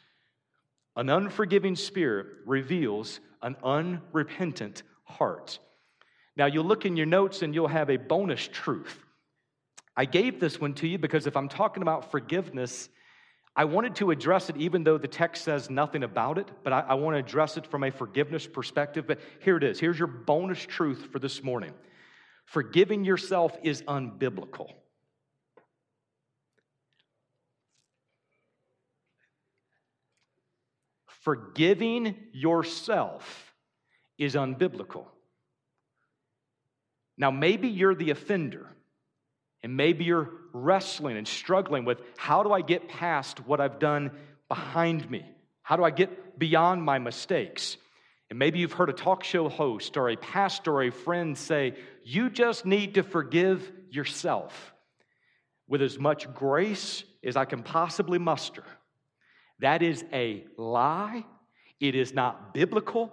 An 0.96 1.10
unforgiving 1.10 1.76
spirit 1.76 2.28
reveals 2.46 3.20
an 3.42 3.58
unrepentant 3.62 4.84
heart. 5.04 5.60
Now, 6.38 6.46
you'll 6.46 6.64
look 6.64 6.86
in 6.86 6.96
your 6.96 7.06
notes 7.06 7.42
and 7.42 7.54
you'll 7.54 7.68
have 7.68 7.90
a 7.90 7.98
bonus 7.98 8.48
truth. 8.48 9.04
I 9.98 10.06
gave 10.06 10.40
this 10.40 10.62
one 10.62 10.76
to 10.76 10.88
you 10.88 11.00
because 11.00 11.26
if 11.26 11.36
I'm 11.36 11.50
talking 11.50 11.82
about 11.82 12.12
forgiveness, 12.12 12.88
I 13.56 13.66
wanted 13.66 13.96
to 13.96 14.12
address 14.12 14.48
it 14.52 14.58
even 14.58 14.84
though 14.84 15.00
the 15.00 15.08
text 15.08 15.44
says 15.44 15.72
nothing 15.72 16.04
about 16.04 16.38
it, 16.38 16.48
but 16.64 16.72
I, 16.72 16.82
I, 16.82 16.94
want 16.94 17.16
to 17.16 17.20
address 17.20 17.58
it 17.58 17.66
from 17.66 17.84
a 17.84 17.90
forgiveness 17.90 18.46
perspective. 18.46 19.08
But 19.08 19.20
here 19.40 19.58
it 19.58 19.64
is. 19.64 19.80
Here's 19.80 19.98
your 19.98 20.08
bonus 20.08 20.64
truth 20.64 21.08
for 21.12 21.18
this 21.18 21.44
morning 21.44 21.74
forgiving 22.46 23.04
yourself 23.04 23.58
is 23.64 23.82
unbiblical. 23.82 24.68
Forgiving 31.22 32.16
yourself 32.32 33.54
is 34.20 34.36
unbiblical. 34.36 35.08
Now, 37.18 37.32
maybe 37.32 37.68
you're 37.68 37.96
the 37.96 38.12
offender. 38.12 38.77
And 39.68 39.76
maybe 39.76 40.06
you're 40.06 40.30
wrestling 40.54 41.18
and 41.18 41.28
struggling 41.28 41.84
with 41.84 42.00
how 42.16 42.42
do 42.42 42.54
I 42.54 42.62
get 42.62 42.88
past 42.88 43.46
what 43.46 43.60
I've 43.60 43.80
done 43.80 44.12
behind 44.48 45.12
me? 45.12 45.26
How 45.62 45.76
do 45.76 45.84
I 45.84 45.90
get 45.90 46.40
beyond 46.40 46.84
my 46.84 47.00
mistakes? 47.00 47.76
And 48.30 48.40
maybe 48.40 48.60
you've 48.60 48.72
heard 48.72 48.90
a 48.90 48.94
talk 48.94 49.26
show 49.26 49.50
host 49.50 49.98
or 49.98 50.10
a 50.10 50.16
pastor 50.16 50.76
or 50.76 50.84
a 50.84 50.90
friend 50.90 51.38
say, 51.38 51.74
You 52.06 52.30
just 52.30 52.66
need 52.66 52.94
to 52.94 53.04
forgive 53.04 53.70
yourself 53.90 54.74
with 55.68 55.82
as 55.82 56.00
much 56.00 56.34
grace 56.34 57.04
as 57.22 57.36
I 57.36 57.44
can 57.44 57.62
possibly 57.62 58.20
muster. 58.20 58.64
That 59.60 59.82
is 59.82 60.06
a 60.14 60.46
lie. 60.58 61.26
It 61.82 61.94
is 61.94 62.14
not 62.14 62.54
biblical, 62.54 63.12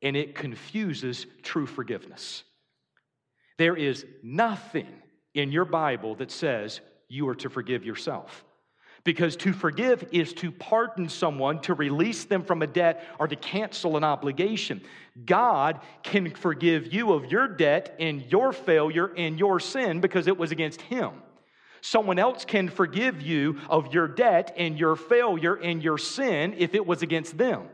and 0.00 0.16
it 0.16 0.36
confuses 0.36 1.26
true 1.42 1.66
forgiveness. 1.66 2.44
There 3.56 3.74
is 3.74 4.06
nothing 4.22 4.86
in 5.34 5.52
your 5.52 5.64
Bible 5.64 6.14
that 6.16 6.30
says 6.30 6.80
you 7.08 7.28
are 7.28 7.34
to 7.36 7.50
forgive 7.50 7.84
yourself. 7.84 8.44
Because 9.04 9.36
to 9.36 9.52
forgive 9.52 10.04
is 10.12 10.32
to 10.34 10.50
pardon 10.50 11.08
someone, 11.08 11.60
to 11.62 11.74
release 11.74 12.24
them 12.24 12.42
from 12.42 12.62
a 12.62 12.66
debt, 12.66 13.04
or 13.18 13.28
to 13.28 13.36
cancel 13.36 13.96
an 13.96 14.04
obligation. 14.04 14.82
God 15.24 15.80
can 16.02 16.34
forgive 16.34 16.92
you 16.92 17.12
of 17.12 17.30
your 17.30 17.48
debt 17.48 17.94
and 17.98 18.22
your 18.30 18.52
failure 18.52 19.12
and 19.16 19.38
your 19.38 19.60
sin 19.60 20.00
because 20.00 20.26
it 20.26 20.36
was 20.36 20.50
against 20.50 20.80
Him. 20.82 21.10
Someone 21.80 22.18
else 22.18 22.44
can 22.44 22.68
forgive 22.68 23.22
you 23.22 23.60
of 23.70 23.94
your 23.94 24.08
debt 24.08 24.52
and 24.56 24.78
your 24.78 24.96
failure 24.96 25.54
and 25.54 25.82
your 25.82 25.96
sin 25.96 26.54
if 26.58 26.74
it 26.74 26.84
was 26.84 27.02
against 27.02 27.38
them. 27.38 27.68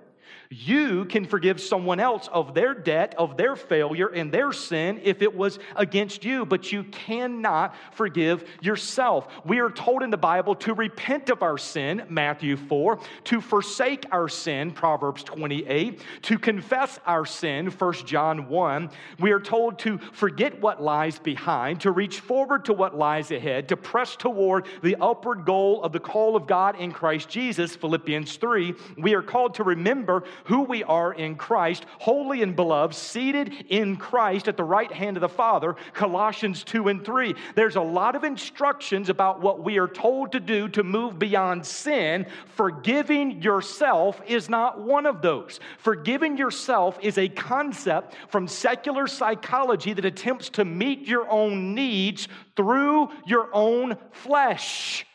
You 0.57 1.05
can 1.07 1.25
forgive 1.25 1.61
someone 1.61 1.99
else 1.99 2.29
of 2.33 2.55
their 2.55 2.75
debt, 2.75 3.15
of 3.19 3.37
their 3.37 3.57
failure, 3.57 4.07
and 4.07 4.31
their 4.31 4.53
sin 4.53 5.01
if 5.03 5.21
it 5.21 5.35
was 5.35 5.59
against 5.75 6.25
you, 6.25 6.47
but 6.47 6.71
you 6.71 6.85
cannot 6.85 7.75
forgive 7.93 8.45
yourself. 8.61 9.27
We 9.45 9.59
are 9.59 9.71
told 9.71 10.05
in 10.05 10.11
the 10.11 10.17
Bible 10.17 10.55
to 10.57 10.75
repent 10.75 11.29
of 11.29 11.43
our 11.43 11.59
sin, 11.59 12.05
Matthew 12.09 12.57
4, 12.57 13.01
to 13.25 13.41
forsake 13.41 14.07
our 14.13 14.29
sin, 14.29 14.71
Proverbs 14.71 15.25
28, 15.25 16.01
to 16.23 16.39
confess 16.39 17.01
our 17.05 17.27
sin, 17.27 17.67
1 17.67 17.93
John 18.07 18.49
1. 18.49 18.91
We 19.19 19.33
are 19.33 19.41
told 19.41 19.81
to 19.81 19.99
forget 20.13 20.61
what 20.61 20.81
lies 20.81 21.19
behind, 21.19 21.81
to 21.81 21.91
reach 21.91 22.21
forward 22.21 22.67
to 22.67 22.73
what 22.73 22.97
lies 22.97 23.33
ahead, 23.33 23.69
to 23.71 23.77
press 23.77 24.15
toward 24.15 24.67
the 24.83 24.97
upward 25.01 25.45
goal 25.45 25.83
of 25.83 25.91
the 25.91 26.01
call 26.01 26.37
of 26.37 26.47
God 26.47 26.79
in 26.79 26.93
Christ 26.93 27.29
Jesus, 27.29 27.75
Philippians 27.75 28.37
3. 28.37 28.75
We 28.99 29.15
are 29.15 29.23
called 29.23 29.55
to 29.55 29.65
remember 29.65 30.23
who 30.45 30.63
we 30.63 30.85
are 30.85 31.13
in 31.13 31.37
Christ, 31.37 31.87
holy 31.99 32.43
and 32.43 32.55
beloved, 32.55 32.95
seated 32.95 33.67
in 33.69 33.97
Christ 33.97 34.49
at 34.49 34.57
the 34.57 34.65
right 34.65 34.93
hand 34.93 35.17
of 35.17 35.21
the 35.21 35.29
Father, 35.29 35.77
Colossians 35.93 36.65
2 36.65 36.89
and 36.89 37.05
3. 37.05 37.35
There's 37.55 37.77
a 37.77 37.81
lot 37.81 38.15
of 38.15 38.25
instructions 38.25 39.09
about 39.09 39.41
what 39.41 39.63
we 39.63 39.79
are 39.79 39.89
told 39.89 40.33
to 40.33 40.41
do 40.41 40.69
to 40.71 40.83
move 40.83 41.19
beyond 41.19 41.65
sin. 41.65 42.27
Forgiving 42.55 43.43
yourself 43.43 44.21
is 44.27 44.49
not 44.49 44.81
one 44.81 45.07
of 45.07 45.23
those. 45.23 45.61
Forgiving 45.79 46.37
yourself 46.37 46.99
is 47.03 47.19
a 47.19 47.29
concept 47.29 48.15
from 48.29 48.47
secular 48.47 49.07
psychology 49.07 49.93
that 49.93 50.05
attempts 50.05 50.51
to 50.51 50.65
meet 50.65 51.07
your 51.07 51.29
own 51.29 51.75
needs 51.75 52.29
through 52.57 53.09
your 53.27 53.49
own 53.53 53.97
flesh. 54.13 55.07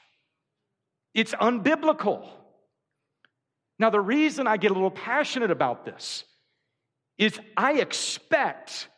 It's 1.13 1.33
unbiblical. 1.33 2.27
Now, 3.79 3.89
the 3.89 4.01
reason 4.01 4.45
I 4.45 4.57
get 4.57 4.71
a 4.71 4.73
little 4.73 4.91
passionate 4.91 5.51
about 5.51 5.85
this 5.85 6.25
is 7.17 7.39
I 7.55 7.73
expect 7.73 8.89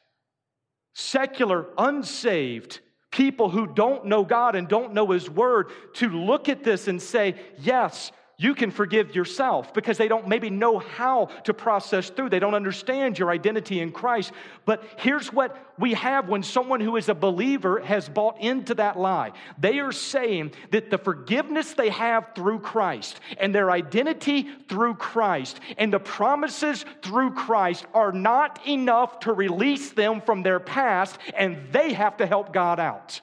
secular, 0.94 1.68
unsaved 1.78 2.80
people 3.12 3.50
who 3.50 3.68
don't 3.68 4.06
know 4.06 4.24
God 4.24 4.56
and 4.56 4.68
don't 4.68 4.94
know 4.94 5.12
His 5.12 5.30
Word 5.30 5.70
to 5.96 6.10
look 6.10 6.50
at 6.50 6.64
this 6.64 6.88
and 6.88 7.02
say, 7.02 7.36
yes, 7.60 8.12
you 8.42 8.56
can 8.56 8.72
forgive 8.72 9.16
yourself 9.16 9.72
because 9.72 10.00
they 10.00 10.08
don't 10.08 10.28
maybe 10.28 10.50
know 10.50 10.80
how 10.80 11.26
to 11.44 11.54
process 11.54 12.10
through. 12.10 12.30
They 12.30 12.40
don't 12.40 12.56
understand 12.56 13.20
your 13.20 13.30
identity 13.30 13.80
in 13.80 13.92
Christ. 13.92 14.32
But 14.66 14.84
here's 14.98 15.32
what 15.32 15.56
we 15.78 15.94
have 15.94 16.28
when 16.28 16.42
someone 16.42 16.80
who 16.80 16.98
is 16.98 17.08
a 17.08 17.14
believer 17.14 17.82
has 17.82 18.10
bought 18.10 18.42
into 18.42 18.74
that 18.76 18.98
lie 18.98 19.34
they 19.60 19.80
are 19.80 19.92
saying 19.92 20.54
that 20.72 20.90
the 20.90 20.98
forgiveness 20.98 21.74
they 21.74 21.90
have 21.90 22.32
through 22.34 22.60
Christ 22.60 23.20
and 23.38 23.54
their 23.54 23.70
identity 23.70 24.50
through 24.68 24.96
Christ 24.96 25.60
and 25.78 25.94
the 25.94 26.00
promises 26.00 26.84
through 27.04 27.36
Christ 27.36 27.86
are 27.94 28.12
not 28.12 28.68
enough 28.68 29.20
to 29.20 29.34
release 29.34 29.92
them 29.92 30.20
from 30.20 30.42
their 30.42 30.60
past, 30.60 31.20
and 31.36 31.72
they 31.72 31.94
have 31.94 32.18
to 32.18 32.26
help 32.26 32.54
God 32.54 32.80
out. 32.80 33.22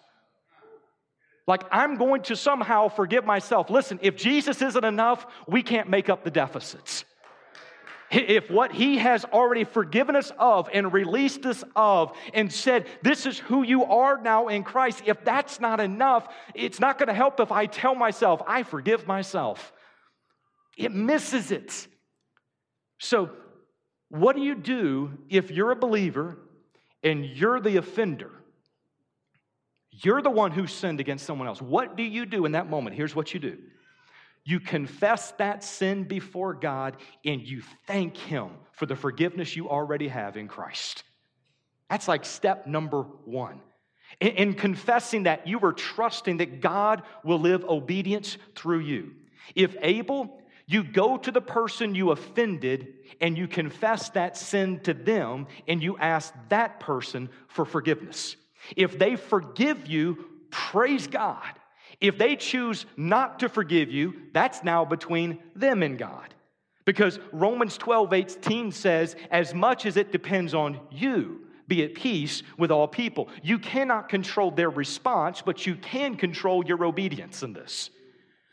Like, 1.48 1.64
I'm 1.72 1.96
going 1.96 2.22
to 2.24 2.36
somehow 2.36 2.88
forgive 2.88 3.24
myself. 3.24 3.70
Listen, 3.70 3.98
if 4.02 4.16
Jesus 4.16 4.60
isn't 4.60 4.84
enough, 4.84 5.26
we 5.48 5.62
can't 5.62 5.88
make 5.88 6.10
up 6.10 6.22
the 6.22 6.30
deficits. 6.30 7.06
If 8.10 8.50
what 8.50 8.70
he 8.70 8.98
has 8.98 9.24
already 9.24 9.64
forgiven 9.64 10.14
us 10.14 10.30
of 10.38 10.68
and 10.72 10.92
released 10.92 11.46
us 11.46 11.64
of 11.74 12.12
and 12.34 12.52
said, 12.52 12.86
This 13.02 13.24
is 13.24 13.38
who 13.38 13.62
you 13.62 13.84
are 13.84 14.20
now 14.20 14.48
in 14.48 14.62
Christ, 14.62 15.02
if 15.06 15.24
that's 15.24 15.58
not 15.58 15.80
enough, 15.80 16.28
it's 16.54 16.80
not 16.80 16.98
going 16.98 17.08
to 17.08 17.14
help 17.14 17.40
if 17.40 17.50
I 17.50 17.64
tell 17.64 17.94
myself, 17.94 18.42
I 18.46 18.62
forgive 18.62 19.06
myself. 19.06 19.72
It 20.76 20.92
misses 20.92 21.50
it. 21.50 21.86
So, 22.98 23.30
what 24.10 24.36
do 24.36 24.42
you 24.42 24.54
do 24.54 25.12
if 25.30 25.50
you're 25.50 25.70
a 25.70 25.76
believer 25.76 26.36
and 27.02 27.24
you're 27.24 27.60
the 27.60 27.76
offender? 27.76 28.37
You're 30.00 30.22
the 30.22 30.30
one 30.30 30.52
who 30.52 30.66
sinned 30.66 31.00
against 31.00 31.26
someone 31.26 31.48
else. 31.48 31.60
What 31.60 31.96
do 31.96 32.02
you 32.02 32.24
do 32.26 32.44
in 32.44 32.52
that 32.52 32.70
moment? 32.70 32.96
Here's 32.96 33.16
what 33.16 33.34
you 33.34 33.40
do 33.40 33.58
you 34.44 34.60
confess 34.60 35.32
that 35.32 35.62
sin 35.62 36.04
before 36.04 36.54
God 36.54 36.96
and 37.24 37.42
you 37.42 37.62
thank 37.86 38.16
Him 38.16 38.48
for 38.72 38.86
the 38.86 38.96
forgiveness 38.96 39.54
you 39.54 39.68
already 39.68 40.08
have 40.08 40.36
in 40.36 40.48
Christ. 40.48 41.02
That's 41.90 42.08
like 42.08 42.24
step 42.24 42.66
number 42.66 43.02
one. 43.24 43.60
In, 44.20 44.28
in 44.28 44.54
confessing 44.54 45.24
that, 45.24 45.46
you 45.46 45.58
were 45.58 45.72
trusting 45.72 46.38
that 46.38 46.60
God 46.60 47.02
will 47.24 47.40
live 47.40 47.64
obedience 47.64 48.38
through 48.54 48.80
you. 48.80 49.12
If 49.54 49.76
able, 49.82 50.40
you 50.66 50.82
go 50.82 51.18
to 51.18 51.30
the 51.30 51.40
person 51.40 51.94
you 51.94 52.10
offended 52.10 52.94
and 53.20 53.36
you 53.36 53.48
confess 53.48 54.10
that 54.10 54.36
sin 54.36 54.80
to 54.80 54.94
them 54.94 55.46
and 55.66 55.82
you 55.82 55.98
ask 55.98 56.32
that 56.48 56.80
person 56.80 57.28
for 57.48 57.64
forgiveness. 57.64 58.36
If 58.76 58.98
they 58.98 59.16
forgive 59.16 59.86
you, 59.86 60.24
praise 60.50 61.06
God. 61.06 61.52
If 62.00 62.18
they 62.18 62.36
choose 62.36 62.86
not 62.96 63.40
to 63.40 63.48
forgive 63.48 63.90
you, 63.90 64.14
that's 64.32 64.62
now 64.62 64.84
between 64.84 65.38
them 65.56 65.82
and 65.82 65.98
God. 65.98 66.34
Because 66.84 67.18
Romans 67.32 67.76
12, 67.76 68.12
18 68.12 68.72
says, 68.72 69.16
as 69.30 69.52
much 69.52 69.84
as 69.84 69.96
it 69.96 70.12
depends 70.12 70.54
on 70.54 70.80
you, 70.90 71.40
be 71.66 71.84
at 71.84 71.94
peace 71.94 72.42
with 72.56 72.70
all 72.70 72.88
people. 72.88 73.28
You 73.42 73.58
cannot 73.58 74.08
control 74.08 74.50
their 74.50 74.70
response, 74.70 75.42
but 75.42 75.66
you 75.66 75.74
can 75.74 76.16
control 76.16 76.64
your 76.64 76.84
obedience 76.84 77.42
in 77.42 77.52
this. 77.52 77.90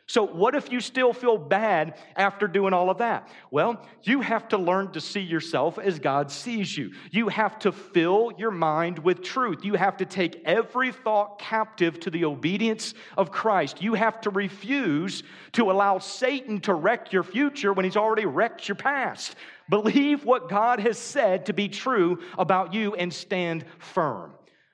So, 0.07 0.23
what 0.23 0.53
if 0.53 0.71
you 0.71 0.81
still 0.81 1.13
feel 1.13 1.35
bad 1.35 1.97
after 2.15 2.47
doing 2.47 2.73
all 2.73 2.91
of 2.91 2.99
that? 2.99 3.27
Well, 3.49 3.83
you 4.03 4.21
have 4.21 4.47
to 4.49 4.57
learn 4.57 4.91
to 4.91 5.01
see 5.01 5.21
yourself 5.21 5.79
as 5.79 5.97
God 5.97 6.29
sees 6.29 6.77
you. 6.77 6.91
You 7.09 7.27
have 7.29 7.57
to 7.59 7.71
fill 7.71 8.31
your 8.37 8.51
mind 8.51 8.99
with 8.99 9.23
truth. 9.23 9.65
You 9.65 9.73
have 9.73 9.97
to 9.97 10.05
take 10.05 10.43
every 10.45 10.91
thought 10.91 11.39
captive 11.39 11.99
to 12.01 12.11
the 12.11 12.25
obedience 12.25 12.93
of 13.17 13.31
Christ. 13.31 13.81
You 13.81 13.95
have 13.95 14.21
to 14.21 14.29
refuse 14.29 15.23
to 15.53 15.71
allow 15.71 15.97
Satan 15.97 16.59
to 16.61 16.75
wreck 16.75 17.11
your 17.11 17.23
future 17.23 17.73
when 17.73 17.83
he's 17.83 17.97
already 17.97 18.27
wrecked 18.27 18.67
your 18.67 18.75
past. 18.75 19.35
Believe 19.71 20.23
what 20.23 20.49
God 20.49 20.79
has 20.81 20.99
said 20.99 21.47
to 21.47 21.53
be 21.53 21.67
true 21.67 22.21
about 22.37 22.75
you 22.75 22.93
and 22.93 23.11
stand 23.11 23.65
firm. 23.79 24.33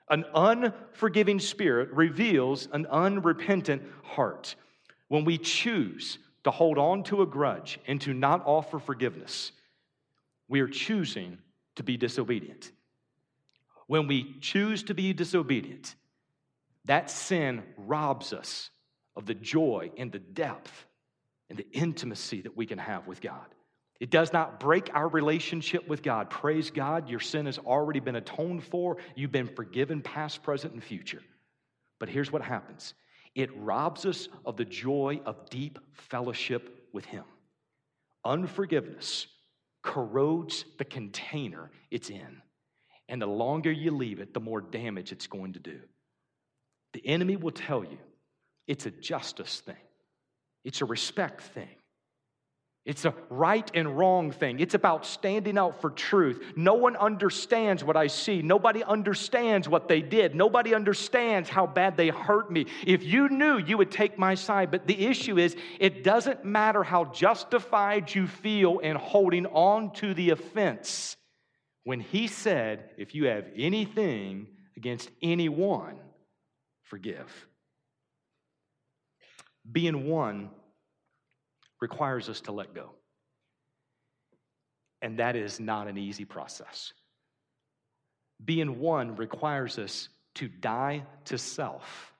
An 0.09 0.25
unforgiving 0.35 1.39
spirit 1.39 1.89
reveals 1.93 2.67
an 2.73 2.85
unrepentant 2.87 3.83
heart. 4.03 4.55
When 5.12 5.26
we 5.26 5.38
choose 5.38 6.19
to 6.45 6.52
hold 6.52 6.78
on 6.78 7.04
to 7.04 7.21
a 7.21 7.26
grudge 7.26 7.82
and 7.86 8.00
to 8.00 8.13
not 8.13 8.43
offer 8.45 8.80
forgiveness, 8.80 9.52
we 10.47 10.62
are 10.62 10.69
choosing 10.69 11.38
to 11.76 11.84
be 11.84 11.97
disobedient. 11.97 12.71
When 13.88 14.08
we 14.08 14.38
choose 14.39 14.84
to 14.84 14.93
be 14.93 15.12
disobedient, 15.12 15.95
that 16.86 17.12
sin 17.12 17.62
robs 17.76 18.32
us 18.32 18.69
of 19.17 19.26
the 19.26 19.34
joy 19.34 19.91
and 19.97 20.13
the 20.13 20.19
depth 20.19 20.86
and 21.50 21.60
the 21.60 21.69
intimacy 21.74 22.39
that 22.43 22.56
we 22.56 22.65
can 22.65 22.78
have 22.78 23.06
with 23.06 23.19
God. 23.19 23.47
It 24.00 24.12
does 24.12 24.32
not 24.32 24.62
break 24.62 24.91
our 24.93 25.10
relationship 25.10 25.89
with 25.89 26.04
God. 26.04 26.30
Praise 26.30 26.71
God, 26.71 27.10
your 27.10 27.19
sin 27.19 27.47
has 27.47 27.58
already 27.58 28.00
been 28.00 28.15
atoned 28.15 28.63
for. 28.63 28.95
You've 29.17 29.34
been 29.34 29.54
forgiven, 29.56 30.02
past, 30.02 30.41
present, 30.41 30.71
and 30.74 30.82
future. 30.82 31.21
But 32.00 32.08
here's 32.08 32.32
what 32.32 32.43
happens 32.43 32.93
it 33.35 33.49
robs 33.55 34.05
us 34.05 34.27
of 34.45 34.57
the 34.57 34.65
joy 34.65 35.21
of 35.25 35.49
deep 35.49 35.79
fellowship 35.93 36.87
with 36.93 37.05
Him. 37.05 37.23
Unforgiveness 38.25 39.27
corrodes 39.83 40.65
the 40.77 40.85
container 40.85 41.71
it's 41.89 42.09
in. 42.09 42.41
And 43.07 43.21
the 43.21 43.27
longer 43.27 43.71
you 43.71 43.91
leave 43.91 44.19
it, 44.19 44.33
the 44.33 44.39
more 44.39 44.61
damage 44.61 45.11
it's 45.11 45.27
going 45.27 45.53
to 45.53 45.59
do. 45.59 45.79
The 46.93 47.05
enemy 47.05 47.35
will 47.35 47.51
tell 47.51 47.83
you 47.83 47.97
it's 48.67 48.85
a 48.85 48.91
justice 48.91 49.61
thing, 49.61 49.75
it's 50.63 50.81
a 50.81 50.85
respect 50.85 51.41
thing, 51.41 51.75
it's 52.83 53.05
a 53.05 53.13
right 53.29 53.69
and 53.75 53.95
wrong 53.95 54.31
thing. 54.31 54.59
It's 54.59 54.73
about 54.73 55.05
standing 55.05 55.55
out 55.55 55.81
for 55.81 55.91
truth. 55.91 56.41
No 56.55 56.73
one 56.73 56.95
understands 56.95 57.83
what 57.83 57.95
I 57.95 58.07
see. 58.07 58.41
Nobody 58.41 58.83
understands 58.83 59.69
what 59.69 59.87
they 59.87 60.01
did. 60.01 60.33
Nobody 60.33 60.73
understands 60.73 61.47
how 61.47 61.67
bad 61.67 61.95
they 61.95 62.07
hurt 62.07 62.51
me. 62.51 62.65
If 62.87 63.03
you 63.03 63.29
knew, 63.29 63.59
you 63.59 63.77
would 63.77 63.91
take 63.91 64.17
my 64.17 64.33
side. 64.33 64.71
But 64.71 64.87
the 64.87 65.05
issue 65.05 65.37
is, 65.37 65.55
it 65.79 66.03
doesn't 66.03 66.43
matter 66.43 66.81
how 66.81 67.05
justified 67.05 68.13
you 68.15 68.25
feel 68.25 68.79
in 68.79 68.95
holding 68.95 69.45
on 69.45 69.93
to 69.95 70.15
the 70.15 70.31
offense. 70.31 71.15
When 71.83 71.99
he 71.99 72.25
said, 72.25 72.89
if 72.97 73.13
you 73.13 73.25
have 73.25 73.45
anything 73.55 74.47
against 74.75 75.11
anyone, 75.21 75.99
forgive. 76.81 77.47
Being 79.71 80.07
one 80.07 80.49
requires 81.81 82.29
us 82.29 82.41
to 82.41 82.51
let 82.51 82.73
go. 82.73 82.91
And 85.01 85.19
that 85.19 85.35
is 85.35 85.59
not 85.59 85.87
an 85.87 85.97
easy 85.97 86.25
process. 86.25 86.93
Being 88.43 88.79
one 88.79 89.15
requires 89.15 89.77
us 89.79 90.09
to 90.35 90.47
die 90.47 91.03
to 91.25 91.37
self, 91.37 92.13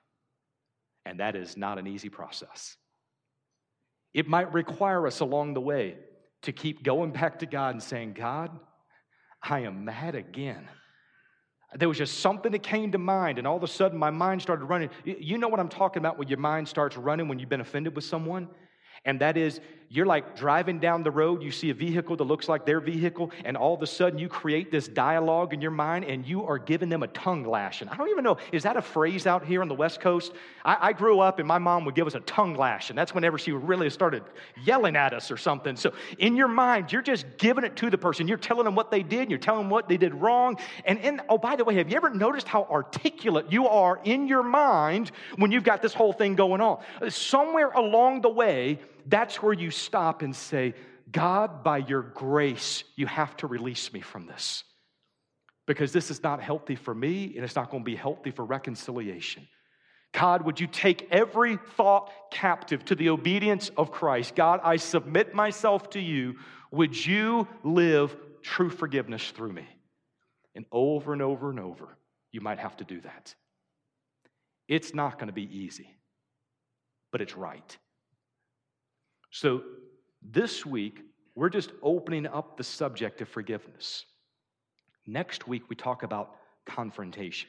and 1.06 1.20
that 1.20 1.36
is 1.36 1.56
not 1.56 1.78
an 1.78 1.86
easy 1.86 2.08
process. 2.08 2.76
It 4.12 4.28
might 4.28 4.52
require 4.52 5.06
us 5.06 5.20
along 5.20 5.54
the 5.54 5.60
way 5.60 5.96
to 6.42 6.52
keep 6.52 6.82
going 6.82 7.12
back 7.12 7.38
to 7.38 7.46
God 7.46 7.74
and 7.74 7.82
saying, 7.82 8.12
God, 8.12 8.50
I 9.42 9.60
am 9.60 9.84
mad 9.84 10.14
again. 10.14 10.68
There 11.74 11.88
was 11.88 11.98
just 11.98 12.20
something 12.20 12.52
that 12.52 12.62
came 12.62 12.92
to 12.92 12.98
mind, 12.98 13.38
and 13.38 13.46
all 13.46 13.56
of 13.56 13.62
a 13.62 13.68
sudden 13.68 13.98
my 13.98 14.10
mind 14.10 14.42
started 14.42 14.66
running. 14.66 14.90
You 15.04 15.38
know 15.38 15.48
what 15.48 15.60
I'm 15.60 15.70
talking 15.70 16.00
about 16.00 16.18
when 16.18 16.28
your 16.28 16.38
mind 16.38 16.68
starts 16.68 16.96
running 16.96 17.28
when 17.28 17.38
you've 17.38 17.48
been 17.48 17.62
offended 17.62 17.96
with 17.96 18.04
someone? 18.04 18.48
And 19.04 19.20
that 19.20 19.36
is, 19.36 19.60
you're 19.92 20.06
like 20.06 20.34
driving 20.34 20.78
down 20.78 21.02
the 21.02 21.10
road, 21.10 21.42
you 21.42 21.50
see 21.50 21.68
a 21.68 21.74
vehicle 21.74 22.16
that 22.16 22.24
looks 22.24 22.48
like 22.48 22.64
their 22.64 22.80
vehicle, 22.80 23.30
and 23.44 23.58
all 23.58 23.74
of 23.74 23.82
a 23.82 23.86
sudden 23.86 24.18
you 24.18 24.26
create 24.26 24.70
this 24.70 24.88
dialogue 24.88 25.52
in 25.52 25.60
your 25.60 25.70
mind 25.70 26.06
and 26.06 26.26
you 26.26 26.46
are 26.46 26.58
giving 26.58 26.88
them 26.88 27.02
a 27.02 27.08
tongue 27.08 27.44
lashing. 27.44 27.90
I 27.90 27.96
don't 27.96 28.08
even 28.08 28.24
know, 28.24 28.38
is 28.52 28.62
that 28.62 28.78
a 28.78 28.80
phrase 28.80 29.26
out 29.26 29.44
here 29.44 29.60
on 29.60 29.68
the 29.68 29.74
West 29.74 30.00
Coast? 30.00 30.32
I, 30.64 30.78
I 30.80 30.92
grew 30.94 31.20
up 31.20 31.40
and 31.40 31.46
my 31.46 31.58
mom 31.58 31.84
would 31.84 31.94
give 31.94 32.06
us 32.06 32.14
a 32.14 32.20
tongue 32.20 32.54
lashing. 32.54 32.96
That's 32.96 33.14
whenever 33.14 33.36
she 33.36 33.52
really 33.52 33.90
started 33.90 34.22
yelling 34.64 34.96
at 34.96 35.12
us 35.12 35.30
or 35.30 35.36
something. 35.36 35.76
So 35.76 35.92
in 36.18 36.36
your 36.36 36.48
mind, 36.48 36.90
you're 36.90 37.02
just 37.02 37.26
giving 37.36 37.64
it 37.64 37.76
to 37.76 37.90
the 37.90 37.98
person. 37.98 38.26
You're 38.26 38.38
telling 38.38 38.64
them 38.64 38.74
what 38.74 38.90
they 38.90 39.02
did, 39.02 39.28
you're 39.28 39.38
telling 39.38 39.64
them 39.64 39.70
what 39.70 39.90
they 39.90 39.98
did 39.98 40.14
wrong. 40.14 40.56
And 40.86 41.20
oh, 41.28 41.36
by 41.36 41.54
the 41.56 41.64
way, 41.64 41.74
have 41.74 41.90
you 41.90 41.96
ever 41.96 42.08
noticed 42.08 42.48
how 42.48 42.66
articulate 42.70 43.52
you 43.52 43.68
are 43.68 44.00
in 44.04 44.26
your 44.26 44.42
mind 44.42 45.12
when 45.36 45.52
you've 45.52 45.64
got 45.64 45.82
this 45.82 45.92
whole 45.92 46.14
thing 46.14 46.34
going 46.34 46.62
on? 46.62 46.82
Somewhere 47.10 47.68
along 47.72 48.22
the 48.22 48.30
way, 48.30 48.78
that's 49.06 49.42
where 49.42 49.52
you 49.52 49.70
stop 49.70 50.22
and 50.22 50.34
say, 50.34 50.74
God, 51.10 51.62
by 51.62 51.78
your 51.78 52.02
grace, 52.02 52.84
you 52.96 53.06
have 53.06 53.36
to 53.38 53.46
release 53.46 53.92
me 53.92 54.00
from 54.00 54.26
this. 54.26 54.64
Because 55.66 55.92
this 55.92 56.10
is 56.10 56.22
not 56.22 56.42
healthy 56.42 56.74
for 56.74 56.94
me, 56.94 57.34
and 57.36 57.44
it's 57.44 57.54
not 57.56 57.70
going 57.70 57.82
to 57.82 57.90
be 57.90 57.96
healthy 57.96 58.30
for 58.30 58.44
reconciliation. 58.44 59.46
God, 60.12 60.42
would 60.42 60.60
you 60.60 60.66
take 60.66 61.08
every 61.10 61.58
thought 61.76 62.10
captive 62.30 62.84
to 62.86 62.94
the 62.94 63.08
obedience 63.08 63.70
of 63.76 63.90
Christ? 63.90 64.34
God, 64.34 64.60
I 64.62 64.76
submit 64.76 65.34
myself 65.34 65.90
to 65.90 66.00
you. 66.00 66.36
Would 66.70 67.06
you 67.06 67.48
live 67.62 68.14
true 68.42 68.70
forgiveness 68.70 69.30
through 69.30 69.52
me? 69.52 69.66
And 70.54 70.66
over 70.70 71.12
and 71.12 71.22
over 71.22 71.48
and 71.48 71.58
over, 71.58 71.96
you 72.30 72.40
might 72.42 72.58
have 72.58 72.76
to 72.78 72.84
do 72.84 73.00
that. 73.00 73.34
It's 74.68 74.94
not 74.94 75.18
going 75.18 75.28
to 75.28 75.32
be 75.32 75.58
easy, 75.58 75.88
but 77.10 77.20
it's 77.22 77.36
right. 77.36 77.76
So 79.32 79.62
this 80.20 80.64
week, 80.64 81.00
we're 81.34 81.48
just 81.48 81.72
opening 81.82 82.26
up 82.26 82.58
the 82.58 82.64
subject 82.64 83.22
of 83.22 83.28
forgiveness. 83.28 84.04
Next 85.06 85.48
week, 85.48 85.62
we 85.70 85.74
talk 85.74 86.02
about 86.02 86.36
confrontation. 86.66 87.48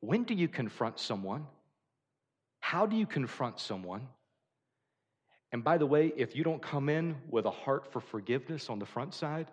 When 0.00 0.24
do 0.24 0.32
you 0.32 0.48
confront 0.48 0.98
someone? 0.98 1.46
How 2.60 2.86
do 2.86 2.96
you 2.96 3.06
confront 3.06 3.60
someone? 3.60 4.08
And 5.52 5.62
by 5.62 5.76
the 5.76 5.86
way, 5.86 6.12
if 6.16 6.34
you 6.34 6.42
don't 6.42 6.62
come 6.62 6.88
in 6.88 7.16
with 7.28 7.44
a 7.44 7.50
heart 7.50 7.92
for 7.92 8.00
forgiveness 8.00 8.70
on 8.70 8.78
the 8.78 8.86
front 8.86 9.12
side, 9.12 9.50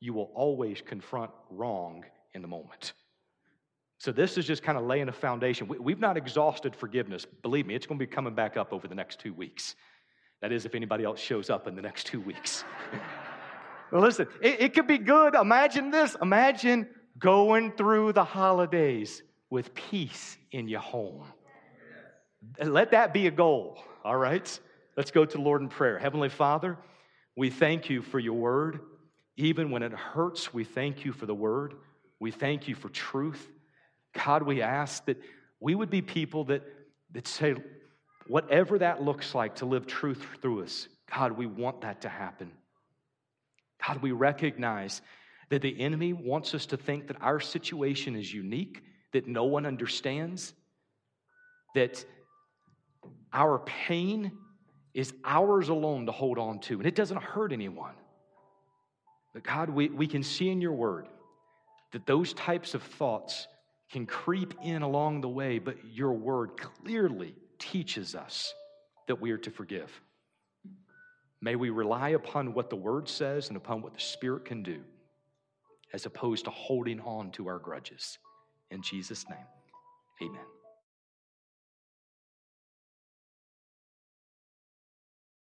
you 0.00 0.14
will 0.14 0.30
always 0.34 0.80
confront 0.80 1.30
wrong 1.50 2.04
in 2.32 2.40
the 2.40 2.48
moment. 2.48 2.94
So 3.98 4.10
this 4.10 4.38
is 4.38 4.46
just 4.46 4.62
kind 4.62 4.78
of 4.78 4.84
laying 4.84 5.10
a 5.10 5.12
foundation. 5.12 5.68
We, 5.68 5.92
have 5.92 6.00
not 6.00 6.16
exhausted 6.16 6.74
forgiveness. 6.74 7.26
Believe 7.42 7.66
me, 7.66 7.74
it's 7.74 7.84
going 7.84 7.98
to 7.98 8.06
be 8.06 8.10
coming 8.10 8.34
back 8.34 8.56
up 8.56 8.72
over 8.72 8.88
the 8.88 8.94
next 8.94 9.20
two 9.20 9.34
weeks. 9.34 9.74
That 10.40 10.52
is, 10.52 10.64
if 10.64 10.74
anybody 10.74 11.04
else 11.04 11.20
shows 11.20 11.50
up 11.50 11.66
in 11.66 11.74
the 11.74 11.82
next 11.82 12.06
two 12.06 12.20
weeks. 12.20 12.64
well, 13.92 14.00
listen, 14.00 14.26
it, 14.40 14.60
it 14.60 14.74
could 14.74 14.86
be 14.86 14.98
good. 14.98 15.34
Imagine 15.34 15.90
this. 15.90 16.16
Imagine 16.22 16.88
going 17.18 17.72
through 17.72 18.12
the 18.14 18.24
holidays 18.24 19.22
with 19.50 19.74
peace 19.74 20.38
in 20.52 20.68
your 20.68 20.80
home. 20.80 21.24
Let 22.62 22.92
that 22.92 23.12
be 23.12 23.26
a 23.26 23.30
goal, 23.30 23.82
all 24.02 24.16
right? 24.16 24.60
Let's 24.96 25.10
go 25.10 25.24
to 25.24 25.36
the 25.36 25.42
Lord 25.42 25.60
in 25.60 25.68
prayer. 25.68 25.98
Heavenly 25.98 26.30
Father, 26.30 26.78
we 27.36 27.50
thank 27.50 27.90
you 27.90 28.00
for 28.00 28.18
your 28.18 28.34
word. 28.34 28.80
Even 29.36 29.70
when 29.70 29.82
it 29.82 29.92
hurts, 29.92 30.54
we 30.54 30.64
thank 30.64 31.04
you 31.04 31.12
for 31.12 31.26
the 31.26 31.34
word. 31.34 31.74
We 32.18 32.30
thank 32.30 32.68
you 32.68 32.74
for 32.74 32.88
truth. 32.88 33.48
God, 34.12 34.42
we 34.42 34.62
ask 34.62 35.04
that 35.06 35.18
we 35.60 35.74
would 35.74 35.90
be 35.90 36.02
people 36.02 36.44
that, 36.44 36.62
that 37.12 37.26
say, 37.26 37.54
whatever 38.30 38.78
that 38.78 39.02
looks 39.02 39.34
like 39.34 39.56
to 39.56 39.66
live 39.66 39.88
truth 39.88 40.24
through 40.40 40.62
us, 40.62 40.86
God, 41.12 41.32
we 41.32 41.46
want 41.46 41.80
that 41.80 42.02
to 42.02 42.08
happen. 42.08 42.52
God, 43.84 44.00
we 44.02 44.12
recognize 44.12 45.02
that 45.48 45.62
the 45.62 45.80
enemy 45.80 46.12
wants 46.12 46.54
us 46.54 46.66
to 46.66 46.76
think 46.76 47.08
that 47.08 47.20
our 47.20 47.40
situation 47.40 48.14
is 48.14 48.32
unique, 48.32 48.84
that 49.12 49.26
no 49.26 49.44
one 49.44 49.66
understands, 49.66 50.54
that 51.74 52.04
our 53.32 53.58
pain 53.58 54.30
is 54.94 55.12
ours 55.24 55.68
alone 55.68 56.06
to 56.06 56.12
hold 56.12 56.38
on 56.38 56.60
to, 56.60 56.74
and 56.74 56.86
it 56.86 56.94
doesn't 56.94 57.20
hurt 57.20 57.52
anyone. 57.52 57.94
But 59.34 59.42
God, 59.42 59.70
we, 59.70 59.88
we 59.88 60.06
can 60.06 60.22
see 60.22 60.50
in 60.50 60.60
your 60.60 60.72
word 60.72 61.08
that 61.90 62.06
those 62.06 62.32
types 62.34 62.74
of 62.74 62.82
thoughts 62.84 63.48
can 63.90 64.06
creep 64.06 64.54
in 64.62 64.82
along 64.82 65.20
the 65.20 65.28
way, 65.28 65.58
but 65.58 65.74
your 65.84 66.12
word 66.12 66.56
clearly 66.56 67.34
teaches 67.60 68.16
us 68.16 68.52
that 69.06 69.20
we 69.20 69.30
are 69.30 69.38
to 69.38 69.50
forgive. 69.50 69.90
May 71.40 71.56
we 71.56 71.70
rely 71.70 72.10
upon 72.10 72.52
what 72.52 72.68
the 72.70 72.76
word 72.76 73.08
says 73.08 73.48
and 73.48 73.56
upon 73.56 73.82
what 73.82 73.94
the 73.94 74.00
Spirit 74.00 74.44
can 74.44 74.62
do, 74.62 74.80
as 75.92 76.06
opposed 76.06 76.44
to 76.46 76.50
holding 76.50 77.00
on 77.00 77.30
to 77.32 77.46
our 77.46 77.58
grudges. 77.58 78.18
In 78.70 78.82
Jesus' 78.82 79.24
name, 79.28 79.46
amen. 80.22 80.59